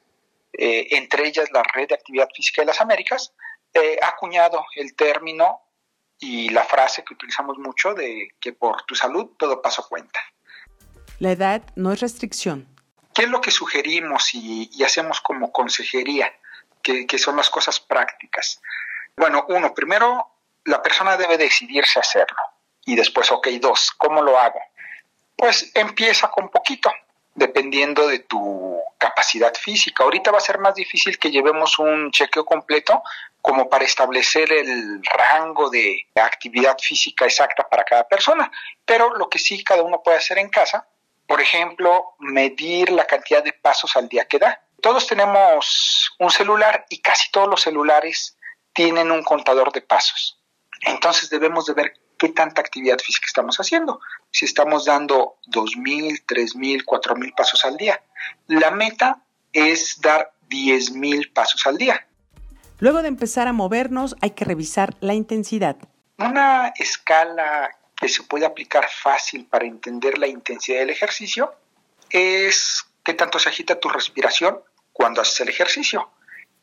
eh, 0.52 0.88
entre 0.90 1.28
ellas 1.28 1.50
la 1.52 1.62
Red 1.62 1.88
de 1.88 1.94
Actividad 1.94 2.28
Física 2.34 2.62
de 2.62 2.66
las 2.66 2.80
Américas, 2.80 3.32
eh, 3.74 3.98
ha 4.02 4.08
acuñado 4.08 4.64
el 4.74 4.94
término 4.94 5.60
y 6.18 6.48
la 6.48 6.64
frase 6.64 7.04
que 7.04 7.14
utilizamos 7.14 7.58
mucho 7.58 7.92
de 7.92 8.30
que 8.40 8.52
por 8.52 8.82
tu 8.82 8.94
salud 8.94 9.32
todo 9.38 9.60
paso 9.60 9.86
cuenta. 9.86 10.20
La 11.18 11.32
edad 11.32 11.62
no 11.76 11.92
es 11.92 12.00
restricción. 12.00 12.66
¿Qué 13.14 13.22
es 13.22 13.28
lo 13.28 13.40
que 13.40 13.50
sugerimos 13.50 14.34
y, 14.34 14.82
hacemos 14.82 15.20
como 15.20 15.52
consejería? 15.52 16.32
Que, 16.82 17.06
que, 17.06 17.18
son 17.18 17.36
las 17.36 17.50
cosas 17.50 17.80
prácticas. 17.80 18.60
Bueno, 19.16 19.44
uno, 19.48 19.74
primero 19.74 20.30
la 20.64 20.82
persona 20.82 21.16
debe 21.16 21.38
decidirse 21.38 21.98
hacerlo. 21.98 22.36
Y 22.86 22.94
después, 22.94 23.30
ok, 23.30 23.48
dos, 23.60 23.90
¿cómo 23.98 24.22
lo 24.22 24.38
hago? 24.38 24.60
Pues 25.36 25.70
empieza 25.74 26.30
con 26.30 26.48
poquito, 26.48 26.90
dependiendo 27.34 28.06
de 28.06 28.20
tu 28.20 28.80
capacidad 28.96 29.52
física. 29.54 30.04
Ahorita 30.04 30.30
va 30.30 30.38
a 30.38 30.40
ser 30.40 30.58
más 30.58 30.74
difícil 30.74 31.18
que 31.18 31.30
llevemos 31.30 31.78
un 31.78 32.10
chequeo 32.12 32.44
completo 32.44 33.02
como 33.42 33.68
para 33.68 33.84
establecer 33.84 34.52
el 34.52 35.02
rango 35.04 35.68
de 35.68 36.06
actividad 36.14 36.78
física 36.78 37.26
exacta 37.26 37.68
para 37.68 37.84
cada 37.84 38.08
persona. 38.08 38.50
Pero 38.84 39.14
lo 39.14 39.28
que 39.28 39.38
sí 39.38 39.62
cada 39.62 39.82
uno 39.82 40.00
puede 40.02 40.18
hacer 40.18 40.38
en 40.38 40.48
casa, 40.48 40.88
por 41.26 41.40
ejemplo, 41.40 42.14
medir 42.20 42.90
la 42.90 43.04
cantidad 43.04 43.42
de 43.42 43.52
pasos 43.52 43.96
al 43.96 44.08
día 44.08 44.26
que 44.26 44.38
da. 44.38 44.62
Todos 44.80 45.06
tenemos 45.06 46.14
un 46.20 46.30
celular 46.30 46.86
y 46.88 47.00
casi 47.00 47.30
todos 47.32 47.48
los 47.48 47.62
celulares 47.62 48.36
tienen 48.72 49.10
un 49.10 49.24
contador 49.24 49.72
de 49.72 49.82
pasos. 49.82 50.40
Entonces 50.82 51.28
debemos 51.30 51.66
de 51.66 51.74
ver 51.74 52.05
qué 52.18 52.28
tanta 52.30 52.60
actividad 52.60 52.98
física 52.98 53.26
estamos 53.26 53.56
haciendo. 53.58 54.00
Si 54.30 54.44
estamos 54.44 54.84
dando 54.84 55.36
2.000, 55.48 56.24
3.000, 56.26 56.84
4.000 56.84 57.34
pasos 57.34 57.64
al 57.64 57.76
día. 57.76 58.02
La 58.46 58.70
meta 58.70 59.22
es 59.52 60.00
dar 60.00 60.32
10.000 60.48 61.32
pasos 61.32 61.66
al 61.66 61.78
día. 61.78 62.06
Luego 62.78 63.02
de 63.02 63.08
empezar 63.08 63.48
a 63.48 63.52
movernos 63.52 64.16
hay 64.20 64.30
que 64.30 64.44
revisar 64.44 64.94
la 65.00 65.14
intensidad. 65.14 65.76
Una 66.18 66.72
escala 66.76 67.70
que 67.94 68.08
se 68.08 68.22
puede 68.22 68.44
aplicar 68.44 68.88
fácil 68.90 69.46
para 69.46 69.64
entender 69.64 70.18
la 70.18 70.26
intensidad 70.26 70.80
del 70.80 70.90
ejercicio 70.90 71.54
es 72.10 72.84
qué 73.02 73.14
tanto 73.14 73.38
se 73.38 73.48
agita 73.48 73.80
tu 73.80 73.88
respiración 73.88 74.60
cuando 74.92 75.22
haces 75.22 75.40
el 75.40 75.48
ejercicio. 75.48 76.10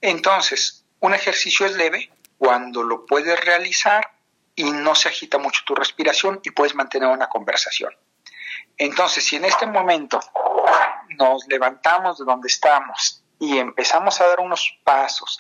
Entonces, 0.02 0.86
un 1.00 1.14
ejercicio 1.14 1.66
es 1.66 1.76
leve 1.76 2.12
cuando 2.38 2.84
lo 2.84 3.06
puedes 3.06 3.40
realizar 3.44 4.12
y 4.56 4.72
no 4.72 4.96
se 4.96 5.10
agita 5.10 5.38
mucho 5.38 5.62
tu 5.66 5.76
respiración 5.76 6.40
y 6.44 6.52
puedes 6.52 6.76
mantener 6.76 7.10
una 7.10 7.28
conversación. 7.28 7.96
Entonces, 8.78 9.26
si 9.26 9.36
en 9.36 9.46
este 9.46 9.66
momento 9.66 10.20
nos 11.18 11.48
levantamos 11.48 12.18
de 12.20 12.26
donde 12.26 12.48
estamos 12.48 13.24
y 13.40 13.58
empezamos 13.58 14.20
a 14.22 14.28
dar 14.28 14.40
unos 14.40 14.80
pasos 14.84 15.38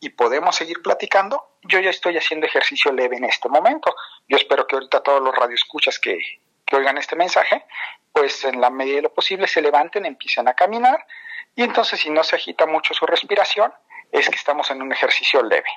y 0.00 0.10
podemos 0.10 0.54
seguir 0.54 0.82
platicando, 0.82 1.58
yo 1.62 1.80
ya 1.80 1.90
estoy 1.90 2.16
haciendo 2.16 2.46
ejercicio 2.46 2.92
leve 2.92 3.16
en 3.16 3.24
este 3.24 3.48
momento. 3.48 3.94
Yo 4.28 4.36
espero 4.36 4.66
que 4.66 4.76
ahorita 4.76 5.02
todos 5.02 5.22
los 5.22 5.34
radioescuchas 5.34 5.98
que, 5.98 6.18
que 6.64 6.76
oigan 6.76 6.98
este 6.98 7.16
mensaje, 7.16 7.64
pues 8.12 8.44
en 8.44 8.60
la 8.60 8.70
medida 8.70 8.96
de 8.96 9.02
lo 9.02 9.14
posible 9.14 9.46
se 9.46 9.62
levanten, 9.62 10.06
empiecen 10.06 10.48
a 10.48 10.54
caminar 10.54 11.06
y 11.54 11.62
entonces 11.62 12.00
si 12.00 12.10
no 12.10 12.22
se 12.22 12.36
agita 12.36 12.66
mucho 12.66 12.92
su 12.92 13.06
respiración, 13.06 13.72
es 14.12 14.28
que 14.28 14.36
estamos 14.36 14.70
en 14.70 14.82
un 14.82 14.92
ejercicio 14.92 15.42
leve. 15.42 15.68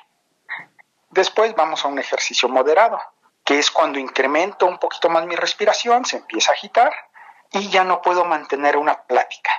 Después 1.10 1.54
vamos 1.56 1.84
a 1.84 1.88
un 1.88 1.98
ejercicio 1.98 2.48
moderado, 2.48 3.00
que 3.44 3.58
es 3.58 3.70
cuando 3.70 3.98
incremento 3.98 4.66
un 4.66 4.78
poquito 4.78 5.08
más 5.08 5.26
mi 5.26 5.34
respiración, 5.34 6.04
se 6.04 6.18
empieza 6.18 6.52
a 6.52 6.54
agitar 6.54 6.92
y 7.52 7.68
ya 7.68 7.82
no 7.82 8.00
puedo 8.00 8.24
mantener 8.24 8.76
una 8.76 9.02
plática. 9.02 9.50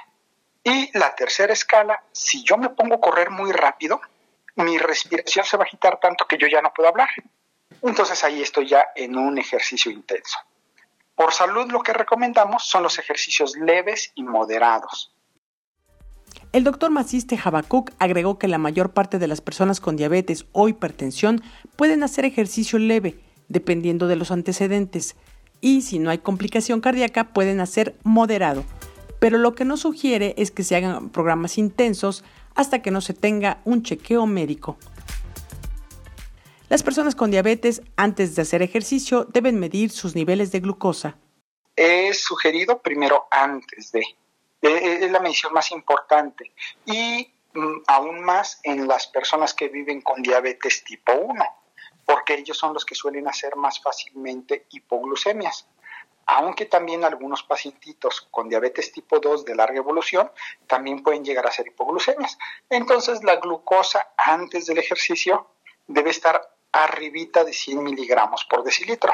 Y 0.64 0.98
la 0.98 1.14
tercera 1.14 1.52
escala, 1.52 2.04
si 2.12 2.44
yo 2.44 2.58
me 2.58 2.70
pongo 2.70 2.96
a 2.96 3.02
correr 3.02 3.32
muy 3.32 3.52
rápido, 3.52 4.00
mi 4.56 4.78
respiración 4.78 5.46
se 5.46 5.58
va 5.58 5.64
a 5.64 5.68
agitar 5.68 6.00
tanto 6.00 6.26
que 6.26 6.38
yo 6.38 6.48
ya 6.48 6.62
no 6.62 6.74
puedo 6.74 6.88
hablar. 6.88 7.10
Entonces 7.82 8.24
ahí 8.24 8.42
estoy 8.42 8.68
ya 8.68 8.92
en 8.96 9.18
un 9.18 9.38
ejercicio 9.38 9.92
intenso. 9.92 10.38
Por 11.16 11.34
salud 11.34 11.70
lo 11.70 11.82
que 11.82 11.94
recomendamos 11.94 12.66
son 12.66 12.84
los 12.84 12.98
ejercicios 12.98 13.58
leves 13.58 14.12
y 14.16 14.24
moderados. 14.24 15.14
El 16.54 16.66
doctor 16.66 16.92
Maciste 16.92 17.38
Jabacuc 17.38 17.92
agregó 17.98 18.38
que 18.38 18.50
la 18.50 18.58
mayor 18.58 18.92
parte 18.92 19.20
de 19.20 19.28
las 19.28 19.40
personas 19.40 19.80
con 19.80 19.96
diabetes 19.96 20.46
o 20.52 20.68
hipertensión 20.68 21.42
pueden 21.78 22.04
hacer 22.04 22.26
ejercicio 22.26 22.78
leve, 22.78 23.18
dependiendo 23.48 24.08
de 24.08 24.18
los 24.18 24.32
antecedentes, 24.32 25.16
y 25.62 25.82
si 25.84 25.98
no 25.98 26.10
hay 26.10 26.18
complicación 26.18 26.82
cardíaca 26.82 27.32
pueden 27.32 27.62
hacer 27.62 27.96
moderado. 28.04 28.66
Pero 29.20 29.38
lo 29.38 29.56
que 29.56 29.64
no 29.64 29.78
sugiere 29.78 30.34
es 30.38 30.52
que 30.52 30.64
se 30.64 30.76
hagan 30.76 31.10
programas 31.10 31.58
intensos 31.58 32.26
hasta 32.54 32.82
que 32.82 32.92
no 32.92 33.00
se 33.00 33.14
tenga 33.14 33.62
un 33.64 33.84
chequeo 33.84 34.26
médico. 34.26 34.78
Las 36.68 36.84
personas 36.84 37.16
con 37.16 37.32
diabetes 37.32 37.82
antes 37.96 38.36
de 38.36 38.42
hacer 38.42 38.62
ejercicio 38.62 39.24
deben 39.24 39.58
medir 39.58 39.90
sus 39.90 40.16
niveles 40.16 40.52
de 40.52 40.60
glucosa. 40.60 41.18
Es 41.78 42.24
sugerido 42.24 42.82
primero 42.82 43.24
antes 43.32 43.94
de. 43.94 44.04
Es 44.62 45.10
la 45.12 45.20
medición 45.20 45.54
más 45.54 45.72
importante. 45.72 46.52
Y 46.86 47.34
mm, 47.54 47.84
aún 47.88 48.22
más 48.22 48.60
en 48.64 48.88
las 48.88 49.08
personas 49.08 49.54
que 49.54 49.70
viven 49.70 50.02
con 50.02 50.22
diabetes 50.22 50.84
tipo 50.84 51.14
1, 51.14 51.46
porque 52.06 52.36
ellos 52.36 52.58
son 52.58 52.74
los 52.74 52.86
que 52.86 52.96
suelen 52.96 53.28
hacer 53.28 53.56
más 53.56 53.82
fácilmente 53.82 54.68
hipoglucemias 54.70 55.68
aunque 56.26 56.66
también 56.66 57.04
algunos 57.04 57.44
pacientitos 57.44 58.28
con 58.32 58.48
diabetes 58.48 58.92
tipo 58.92 59.20
2 59.20 59.44
de 59.44 59.56
larga 59.56 59.78
evolución 59.78 60.32
también 60.68 61.04
pueden 61.04 61.26
llegar 61.26 61.46
a 61.46 61.52
ser 61.52 61.68
hipoglucemias. 61.68 62.38
Entonces 62.70 63.24
la 63.24 63.36
glucosa 63.36 64.14
antes 64.18 64.66
del 64.66 64.78
ejercicio 64.78 65.48
debe 65.88 66.12
estar 66.12 66.42
arribita 66.72 67.44
de 67.44 67.52
100 67.52 67.84
miligramos 67.84 68.46
por 68.46 68.64
decilitro. 68.64 69.12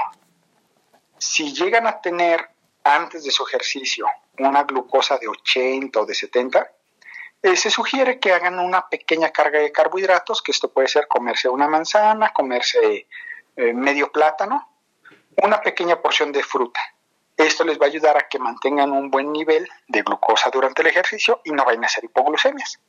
Si 1.17 1.53
llegan 1.53 1.87
a 1.87 2.01
tener 2.01 2.49
antes 2.95 3.23
de 3.23 3.31
su 3.31 3.45
ejercicio 3.45 4.07
una 4.39 4.63
glucosa 4.63 5.17
de 5.17 5.27
80 5.27 5.99
o 5.99 6.05
de 6.05 6.13
70, 6.13 6.71
eh, 7.41 7.55
se 7.55 7.71
sugiere 7.71 8.19
que 8.19 8.33
hagan 8.33 8.59
una 8.59 8.87
pequeña 8.87 9.31
carga 9.31 9.59
de 9.59 9.71
carbohidratos, 9.71 10.41
que 10.41 10.51
esto 10.51 10.71
puede 10.71 10.87
ser 10.87 11.07
comerse 11.07 11.49
una 11.49 11.67
manzana, 11.67 12.31
comerse 12.33 13.07
eh, 13.55 13.73
medio 13.73 14.11
plátano, 14.11 14.69
una 15.43 15.61
pequeña 15.61 16.01
porción 16.01 16.31
de 16.31 16.43
fruta 16.43 16.79
esto 17.37 17.63
les 17.63 17.79
va 17.79 17.85
a 17.85 17.89
ayudar 17.89 18.17
a 18.17 18.27
que 18.27 18.39
mantengan 18.39 18.91
un 18.91 19.11
buen 19.11 19.31
nivel 19.31 19.67
de 19.87 20.01
glucosa 20.01 20.49
durante 20.49 20.81
el 20.81 20.87
ejercicio 20.87 21.41
y 21.43 21.51
no 21.51 21.63
vayan 21.63 21.83
a 21.83 21.87
hacer 21.87 22.03
hipoglucemias. 22.03 22.79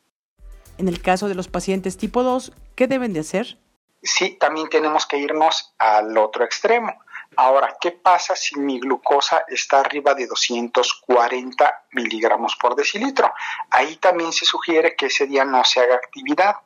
En 0.78 0.88
el 0.88 1.02
caso 1.02 1.28
de 1.28 1.34
los 1.34 1.48
pacientes 1.48 1.98
tipo 1.98 2.22
2, 2.22 2.52
¿qué 2.74 2.86
deben 2.86 3.12
de 3.12 3.20
hacer? 3.20 3.58
Sí, 4.02 4.36
también 4.40 4.68
tenemos 4.70 5.06
que 5.06 5.18
irnos 5.18 5.74
al 5.78 6.16
otro 6.16 6.44
extremo. 6.44 6.94
Ahora, 7.36 7.76
¿qué 7.80 7.92
pasa 7.92 8.34
si 8.34 8.58
mi 8.58 8.80
glucosa 8.80 9.44
está 9.48 9.80
arriba 9.80 10.14
de 10.14 10.26
240 10.26 11.84
miligramos 11.92 12.56
por 12.56 12.74
decilitro? 12.74 13.32
Ahí 13.70 13.96
también 13.96 14.32
se 14.32 14.44
sugiere 14.44 14.96
que 14.96 15.06
ese 15.06 15.26
día 15.26 15.44
no 15.44 15.64
se 15.64 15.80
haga 15.80 15.94
actividad 15.94 16.56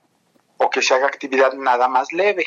o 0.57 0.71
que 0.71 0.83
se 0.83 0.95
haga 0.95 1.07
actividad 1.07 1.53
nada 1.53 1.89
más 1.89 2.13
leve. 2.13 2.47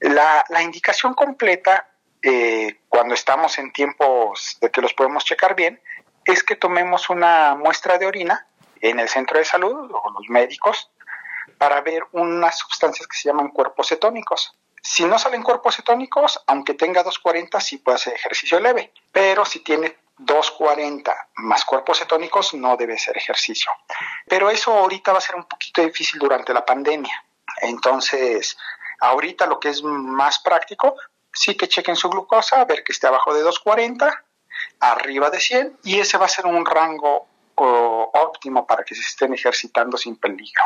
La, 0.00 0.44
indicación 0.62 1.14
completa 1.14 1.88
eh, 2.22 2.80
cuando 2.88 3.14
estamos 3.14 3.58
en 3.58 3.72
tiempos 3.72 4.58
de 4.60 4.70
que 4.70 4.80
los 4.80 4.92
podemos 4.92 5.24
checar 5.24 5.54
bien, 5.54 5.80
es 6.24 6.42
que 6.42 6.56
tomemos 6.56 7.10
una 7.10 7.54
muestra 7.54 7.98
de 7.98 8.06
orina 8.06 8.46
en 8.80 8.98
el 8.98 9.08
centro 9.08 9.38
de 9.38 9.44
salud 9.44 9.90
o 9.90 10.10
los 10.10 10.28
médicos 10.28 10.90
para 11.58 11.80
ver 11.80 12.02
unas 12.12 12.58
sustancias 12.58 13.06
que 13.06 13.16
se 13.16 13.28
llaman 13.28 13.48
cuerpos 13.48 13.88
cetónicos. 13.88 14.58
Si 14.86 15.02
no 15.06 15.18
salen 15.18 15.42
cuerpos 15.42 15.76
cetónicos, 15.76 16.44
aunque 16.46 16.74
tenga 16.74 17.02
240, 17.02 17.58
sí 17.58 17.78
puede 17.78 17.96
hacer 17.96 18.12
ejercicio 18.12 18.60
leve, 18.60 18.92
pero 19.10 19.46
si 19.46 19.60
tiene 19.60 19.96
240 20.18 21.28
más 21.36 21.64
cuerpos 21.64 21.98
cetónicos 21.98 22.52
no 22.52 22.76
debe 22.76 22.98
ser 22.98 23.16
ejercicio. 23.16 23.72
Pero 24.28 24.50
eso 24.50 24.74
ahorita 24.74 25.12
va 25.12 25.18
a 25.18 25.22
ser 25.22 25.36
un 25.36 25.44
poquito 25.44 25.80
difícil 25.80 26.20
durante 26.20 26.52
la 26.52 26.66
pandemia. 26.66 27.24
Entonces, 27.62 28.58
ahorita 29.00 29.46
lo 29.46 29.58
que 29.58 29.70
es 29.70 29.82
más 29.82 30.40
práctico, 30.40 30.96
sí 31.32 31.56
que 31.56 31.66
chequen 31.66 31.96
su 31.96 32.10
glucosa, 32.10 32.62
ver 32.66 32.84
que 32.84 32.92
esté 32.92 33.06
abajo 33.06 33.32
de 33.32 33.40
240, 33.40 34.24
arriba 34.80 35.30
de 35.30 35.40
100, 35.40 35.78
y 35.84 35.98
ese 35.98 36.18
va 36.18 36.26
a 36.26 36.28
ser 36.28 36.44
un 36.44 36.64
rango 36.66 37.26
óptimo 37.56 38.66
para 38.66 38.84
que 38.84 38.94
se 38.94 39.00
estén 39.00 39.32
ejercitando 39.32 39.96
sin 39.96 40.16
peligro. 40.16 40.62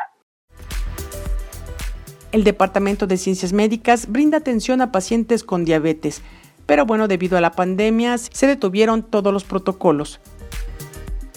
El 2.31 2.45
Departamento 2.45 3.07
de 3.07 3.17
Ciencias 3.17 3.55
Médicas 3.55 4.07
brinda 4.07 4.37
atención 4.37 4.83
a 4.83 4.93
pacientes 4.93 5.43
con 5.43 5.65
diabetes, 5.65 6.21
pero 6.67 6.85
bueno, 6.85 7.09
debido 7.09 7.39
a 7.39 7.41
la 7.41 7.53
pandemia 7.53 8.19
se 8.19 8.47
detuvieron 8.47 9.03
todos 9.03 9.33
los 9.33 9.45
protocolos. 9.45 10.21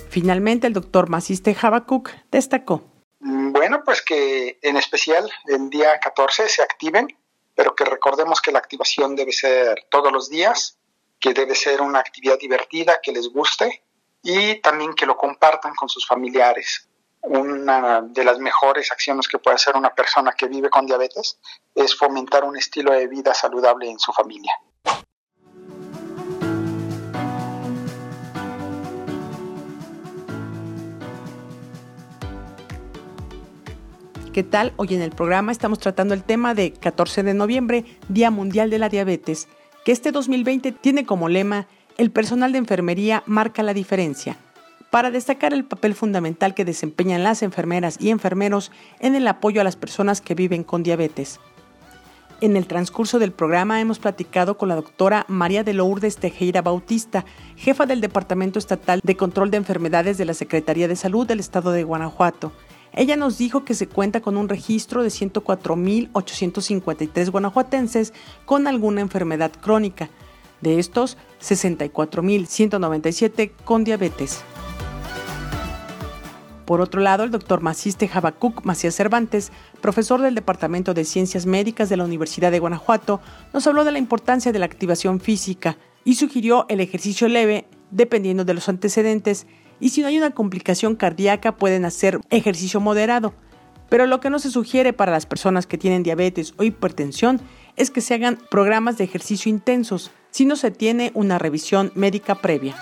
Finalmente, 0.10 0.68
el 0.68 0.74
doctor 0.74 1.10
Maciste 1.10 1.56
Habakuk 1.60 2.10
destacó. 2.30 2.84
Mm, 3.22 3.54
bueno, 3.54 3.84
pues 3.86 4.02
que 4.02 4.60
en 4.62 4.76
especial 4.76 5.32
el 5.48 5.70
día 5.70 5.98
14 5.98 6.50
se 6.50 6.62
activen, 6.62 7.08
pero 7.56 7.74
que 7.74 7.86
recordemos 7.86 8.42
que 8.42 8.52
la 8.52 8.60
activación 8.60 9.16
debe 9.16 9.32
ser 9.32 9.86
todos 9.90 10.12
los 10.12 10.30
días, 10.30 10.78
que 11.22 11.34
debe 11.34 11.56
ser 11.56 11.82
una 11.82 12.00
actividad 12.00 12.38
divertida, 12.38 13.00
que 13.02 13.14
les 13.14 13.30
guste 13.30 13.84
y 14.22 14.56
también 14.56 14.94
que 14.94 15.06
lo 15.06 15.16
compartan 15.16 15.74
con 15.74 15.88
sus 15.88 16.06
familiares. 16.06 16.90
Una 17.24 18.02
de 18.02 18.24
las 18.24 18.40
mejores 18.40 18.92
acciones 18.92 19.28
que 19.28 19.38
puede 19.38 19.56
hacer 19.56 19.76
una 19.76 19.94
persona 19.94 20.32
que 20.32 20.48
vive 20.48 20.70
con 20.70 20.88
diabetes 20.88 21.40
es 21.76 21.96
fomentar 21.96 22.44
un 22.44 22.58
estilo 22.58 22.92
de 22.94 23.08
vida 23.08 23.34
saludable 23.36 23.90
en 23.90 24.00
su 24.00 24.12
familia. 24.12 24.52
¿Qué 34.34 34.44
tal? 34.44 34.74
Hoy 34.78 34.96
en 34.96 35.02
el 35.02 35.12
programa 35.12 35.52
estamos 35.52 35.78
tratando 35.78 36.14
el 36.14 36.24
tema 36.24 36.56
de 36.56 36.74
14 36.74 37.22
de 37.22 37.34
noviembre, 37.34 37.86
Día 38.08 38.32
Mundial 38.32 38.70
de 38.70 38.80
la 38.80 38.90
Diabetes, 38.90 39.48
que 39.86 39.92
este 39.92 40.12
2020 40.12 40.72
tiene 40.72 41.06
como 41.06 41.30
lema 41.30 41.68
El 41.98 42.12
personal 42.12 42.52
de 42.54 42.58
enfermería 42.58 43.24
marca 43.26 43.62
la 43.62 43.74
diferencia, 43.74 44.38
para 44.92 45.10
destacar 45.10 45.54
el 45.54 45.66
papel 45.66 45.96
fundamental 45.96 46.54
que 46.54 46.66
desempeñan 46.66 47.24
las 47.24 47.42
enfermeras 47.42 47.98
y 48.00 48.12
enfermeros 48.12 48.72
en 49.00 49.16
el 49.16 49.28
apoyo 49.28 49.62
a 49.62 49.64
las 49.64 49.76
personas 49.76 50.22
que 50.22 50.36
viven 50.36 50.64
con 50.64 50.84
diabetes. 50.84 51.40
En 52.42 52.56
el 52.58 52.68
transcurso 52.68 53.18
del 53.18 53.32
programa 53.32 53.82
hemos 53.82 53.98
platicado 54.00 54.58
con 54.58 54.70
la 54.70 54.76
doctora 54.76 55.26
María 55.28 55.64
de 55.64 55.74
Lourdes 55.74 56.18
Tejera 56.18 56.62
Bautista, 56.62 57.26
jefa 57.56 57.88
del 57.88 58.02
Departamento 58.02 58.60
Estatal 58.60 59.00
de 59.04 59.18
Control 59.18 59.50
de 59.50 59.58
Enfermedades 59.58 60.20
de 60.20 60.26
la 60.26 60.36
Secretaría 60.36 60.88
de 60.88 60.96
Salud 60.96 61.26
del 61.26 61.40
Estado 61.40 61.72
de 61.72 61.84
Guanajuato, 61.84 62.52
ella 62.94 63.16
nos 63.16 63.38
dijo 63.38 63.64
que 63.64 63.74
se 63.74 63.88
cuenta 63.88 64.20
con 64.22 64.36
un 64.38 64.50
registro 64.50 65.02
de 65.04 65.10
104.853 65.10 67.32
guanajuatenses 67.32 68.14
con 68.46 68.68
alguna 68.68 69.02
enfermedad 69.02 69.52
crónica. 69.60 70.12
De 70.60 70.78
estos, 70.78 71.18
64.197 71.42 73.52
con 73.64 73.84
diabetes. 73.84 74.44
Por 76.72 76.80
otro 76.80 77.02
lado, 77.02 77.26
el 77.26 77.32
doctor 77.32 77.60
Maciste 77.60 78.08
Jabacuc 78.08 78.64
Macías 78.64 78.96
Cervantes, 78.96 79.52
profesor 79.82 80.22
del 80.22 80.36
Departamento 80.36 80.94
de 80.94 81.04
Ciencias 81.04 81.46
Médicas 81.46 81.90
de 81.90 81.98
la 81.98 82.06
Universidad 82.06 82.50
de 82.50 82.60
Guanajuato, 82.60 83.20
nos 83.52 83.68
habló 83.68 83.84
de 83.84 83.92
la 83.92 83.98
importancia 83.98 84.54
de 84.54 84.60
la 84.60 84.68
activación 84.68 85.20
física 85.20 85.78
y 86.06 86.16
sugirió 86.16 86.66
el 86.70 86.80
ejercicio 86.80 87.28
leve 87.28 87.66
dependiendo 87.90 88.46
de 88.46 88.54
los 88.54 88.70
antecedentes 88.70 89.48
y 89.82 89.90
si 89.90 90.00
no 90.00 90.08
hay 90.08 90.18
una 90.18 90.32
complicación 90.32 90.96
cardíaca 90.96 91.58
pueden 91.58 91.84
hacer 91.84 92.22
ejercicio 92.30 92.80
moderado. 92.80 93.34
Pero 93.90 94.06
lo 94.06 94.22
que 94.22 94.30
no 94.30 94.40
se 94.40 94.50
sugiere 94.50 94.94
para 94.94 95.12
las 95.12 95.26
personas 95.26 95.68
que 95.68 95.78
tienen 95.78 96.04
diabetes 96.04 96.54
o 96.56 96.64
hipertensión 96.64 97.42
es 97.76 97.92
que 97.92 98.00
se 98.00 98.14
hagan 98.14 98.40
programas 98.50 98.98
de 98.98 99.04
ejercicio 99.04 99.50
intensos 99.50 100.10
si 100.30 100.46
no 100.46 100.56
se 100.56 100.72
tiene 100.72 101.12
una 101.16 101.38
revisión 101.38 101.92
médica 101.96 102.36
previa. 102.36 102.78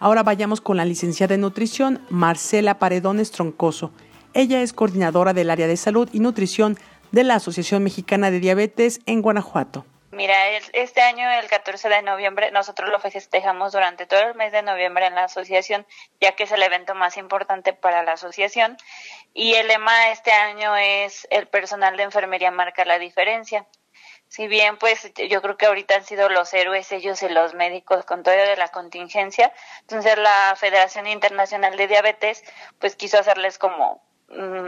Ahora 0.00 0.22
vayamos 0.22 0.60
con 0.60 0.76
la 0.76 0.84
licenciada 0.84 1.34
en 1.34 1.40
nutrición 1.40 2.06
Marcela 2.08 2.78
Paredones 2.78 3.32
Troncoso. 3.32 3.92
Ella 4.32 4.60
es 4.60 4.72
coordinadora 4.72 5.32
del 5.32 5.50
área 5.50 5.66
de 5.66 5.76
salud 5.76 6.08
y 6.12 6.20
nutrición 6.20 6.78
de 7.10 7.24
la 7.24 7.34
Asociación 7.34 7.82
Mexicana 7.82 8.30
de 8.30 8.38
Diabetes 8.38 9.00
en 9.06 9.22
Guanajuato. 9.22 9.84
Mira, 10.12 10.48
este 10.72 11.00
año, 11.00 11.28
el 11.30 11.48
14 11.48 11.88
de 11.88 12.02
noviembre, 12.02 12.50
nosotros 12.52 12.90
lo 12.90 12.98
festejamos 13.00 13.72
durante 13.72 14.06
todo 14.06 14.20
el 14.20 14.34
mes 14.36 14.52
de 14.52 14.62
noviembre 14.62 15.06
en 15.06 15.14
la 15.14 15.24
asociación, 15.24 15.86
ya 16.20 16.32
que 16.32 16.44
es 16.44 16.52
el 16.52 16.62
evento 16.62 16.94
más 16.94 17.16
importante 17.16 17.72
para 17.72 18.02
la 18.04 18.12
asociación. 18.12 18.76
Y 19.34 19.54
el 19.54 19.68
lema 19.68 20.10
este 20.10 20.30
año 20.32 20.76
es 20.76 21.26
el 21.30 21.48
personal 21.48 21.96
de 21.96 22.04
enfermería 22.04 22.50
marca 22.50 22.84
la 22.84 22.98
diferencia. 22.98 23.66
Si 24.28 24.46
bien, 24.46 24.76
pues 24.76 25.10
yo 25.28 25.40
creo 25.40 25.56
que 25.56 25.66
ahorita 25.66 25.96
han 25.96 26.04
sido 26.04 26.28
los 26.28 26.52
héroes 26.52 26.92
ellos 26.92 27.22
y 27.22 27.28
los 27.28 27.54
médicos 27.54 28.04
con 28.04 28.22
todo 28.22 28.34
de 28.34 28.56
la 28.56 28.68
contingencia, 28.68 29.52
entonces 29.80 30.18
la 30.18 30.54
Federación 30.56 31.06
Internacional 31.06 31.76
de 31.76 31.88
Diabetes, 31.88 32.44
pues 32.78 32.94
quiso 32.94 33.18
hacerles 33.18 33.58
como 33.58 34.02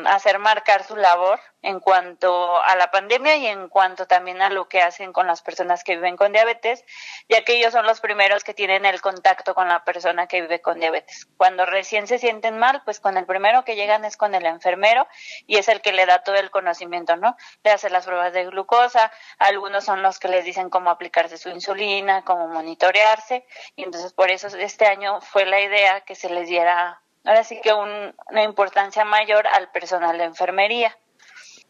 hacer 0.07 0.39
marcar 0.39 0.85
su 0.85 0.97
labor 0.97 1.39
en 1.63 1.81
cuanto 1.81 2.63
a 2.63 2.75
la 2.77 2.91
pandemia 2.91 3.37
y 3.37 3.47
en 3.47 3.69
cuanto 3.69 4.07
también 4.07 4.41
a 4.41 4.49
lo 4.49 4.69
que 4.69 4.81
hacen 4.81 5.13
con 5.13 5.27
las 5.27 5.43
personas 5.43 5.85
que 5.85 5.97
viven 5.97 6.17
con 6.17 6.33
diabetes, 6.33 6.83
ya 7.29 7.45
que 7.45 7.57
ellos 7.57 7.73
son 7.73 7.85
los 7.85 8.01
primeros 8.01 8.43
que 8.43 8.55
tienen 8.55 8.87
el 8.87 9.03
contacto 9.03 9.55
con 9.55 9.69
la 9.69 9.85
persona 9.85 10.27
que 10.27 10.41
vive 10.41 10.63
con 10.63 10.81
diabetes. 10.81 11.29
Cuando 11.37 11.67
recién 11.67 12.07
se 12.07 12.19
sienten 12.19 12.59
mal, 12.59 12.81
pues 12.85 13.01
con 13.01 13.19
el 13.19 13.27
primero 13.27 13.63
que 13.65 13.77
llegan 13.77 14.07
es 14.07 14.17
con 14.17 14.35
el 14.35 14.47
enfermero 14.47 15.07
y 15.47 15.59
es 15.59 15.69
el 15.69 15.83
que 15.83 15.93
le 15.93 16.07
da 16.07 16.23
todo 16.23 16.37
el 16.37 16.51
conocimiento, 16.51 17.17
¿no? 17.17 17.37
Le 17.63 17.71
hace 17.71 17.91
las 17.91 18.07
pruebas 18.07 18.33
de 18.33 18.47
glucosa, 18.47 19.13
algunos 19.39 19.85
son 19.85 20.03
los 20.03 20.19
que 20.19 20.29
les 20.29 20.47
dicen 20.47 20.71
cómo 20.71 20.89
aplicarse 20.89 21.37
su 21.37 21.51
insulina, 21.51 22.25
cómo 22.25 22.49
monitorearse 22.49 23.47
y 23.77 23.85
entonces 23.85 24.15
por 24.15 24.31
eso 24.31 24.47
este 24.57 24.87
año 24.87 25.21
fue 25.21 25.45
la 25.45 25.61
idea 25.61 26.01
que 26.01 26.15
se 26.15 26.31
les 26.31 26.49
diera 26.49 27.03
ahora 27.25 27.45
sí 27.45 27.61
que 27.61 27.73
una 27.73 28.43
importancia 28.43 29.05
mayor 29.05 29.47
al 29.47 29.71
personal 29.71 30.19
de 30.19 30.25
enfermería. 30.25 30.97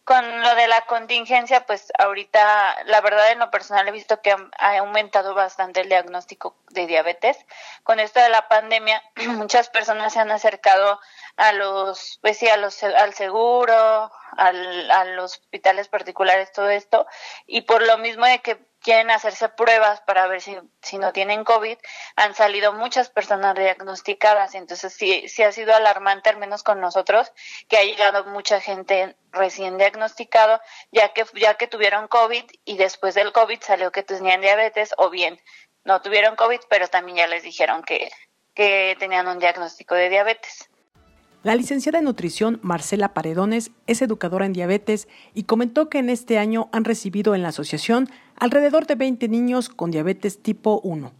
Con 0.05 0.43
lo 0.43 0.55
de 0.57 0.67
la 0.67 0.81
contingencia, 0.87 1.67
pues 1.67 1.93
ahorita, 1.99 2.85
la 2.87 3.01
verdad 3.01 3.31
en 3.31 3.39
lo 3.39 3.51
personal 3.51 3.87
he 3.87 3.93
visto 3.93 4.21
que 4.23 4.35
ha 4.59 4.79
aumentado 4.79 5.35
bastante 5.35 5.83
el 5.83 5.89
diagnóstico 5.89 6.57
de 6.71 6.87
diabetes. 6.87 7.37
Con 7.85 8.01
esto 8.01 8.19
de 8.19 8.31
la 8.31 8.49
pandemia, 8.49 9.03
muchas 9.29 9.69
personas 9.69 10.15
se 10.15 10.19
han 10.19 10.33
acercado 10.33 10.99
a 11.37 11.53
los, 11.53 12.19
pues 12.23 12.39
sí, 12.39 12.49
a 12.49 12.57
los, 12.57 12.83
al 12.83 13.15
seguro, 13.15 14.11
al, 14.37 14.91
a 14.91 15.05
los 15.05 15.35
hospitales 15.39 15.87
particulares, 15.89 16.51
todo 16.51 16.71
esto, 16.71 17.07
y 17.47 17.63
por 17.63 17.87
lo 17.87 17.99
mismo 17.99 18.27
de 18.27 18.41
que 18.41 18.70
quieren 18.81 19.11
hacerse 19.11 19.49
pruebas 19.49 20.01
para 20.03 20.27
ver 20.27 20.41
si, 20.41 20.57
si 20.83 20.99
no 20.99 21.13
tienen 21.13 21.45
COVID, 21.45 21.77
han 22.17 22.35
salido 22.35 22.73
muchas 22.73 23.11
personas 23.11 23.55
diagnosticadas. 23.55 24.55
Entonces, 24.55 24.93
sí, 24.93 25.29
sí 25.29 25.43
ha 25.43 25.53
sido 25.53 25.75
alarmante, 25.75 26.31
al 26.31 26.39
menos 26.39 26.63
con 26.63 26.81
nosotros, 26.81 27.33
que 27.69 27.77
ha 27.77 27.85
llegado 27.85 28.25
mucha 28.27 28.61
gente 28.61 29.17
recién 29.33 29.79
diagnosticado, 29.79 30.61
ya 30.91 31.13
que, 31.13 31.25
ya 31.35 31.55
que 31.55 31.67
tuvieron 31.67 32.09
COVID 32.09 32.45
y 32.65 32.77
después 32.77 33.15
del 33.15 33.33
COVID 33.33 33.61
salió 33.61 33.93
que 33.93 34.03
tenían 34.03 34.41
diabetes 34.41 34.95
o 34.97 35.11
bien 35.11 35.41
no 35.85 36.03
tuvieron 36.03 36.37
COVID, 36.37 36.61
pero 36.69 36.89
también 36.89 37.19
ya 37.19 37.27
les 37.27 37.43
dijeron 37.43 37.83
que, 37.83 38.11
que 38.55 38.97
tenían 38.99 39.27
un 39.29 39.39
diagnóstico 39.39 39.95
de 39.95 40.09
diabetes. 40.09 40.69
La 41.43 41.55
licenciada 41.55 41.99
en 41.99 42.05
nutrición 42.05 42.61
Marcela 42.63 43.15
Paredones 43.15 43.71
es 43.87 44.03
educadora 44.03 44.45
en 44.45 44.53
diabetes 44.53 45.09
y 45.33 45.45
comentó 45.45 45.89
que 45.89 45.99
en 45.99 46.11
este 46.11 46.39
año 46.39 46.69
han 46.71 46.85
recibido 46.85 47.35
en 47.35 47.43
la 47.43 47.49
asociación 47.49 48.11
alrededor 48.41 48.87
de 48.87 48.97
20 48.97 49.29
niños 49.29 49.69
con 49.69 49.91
diabetes 49.91 50.43
tipo 50.43 50.81
1. 50.83 51.13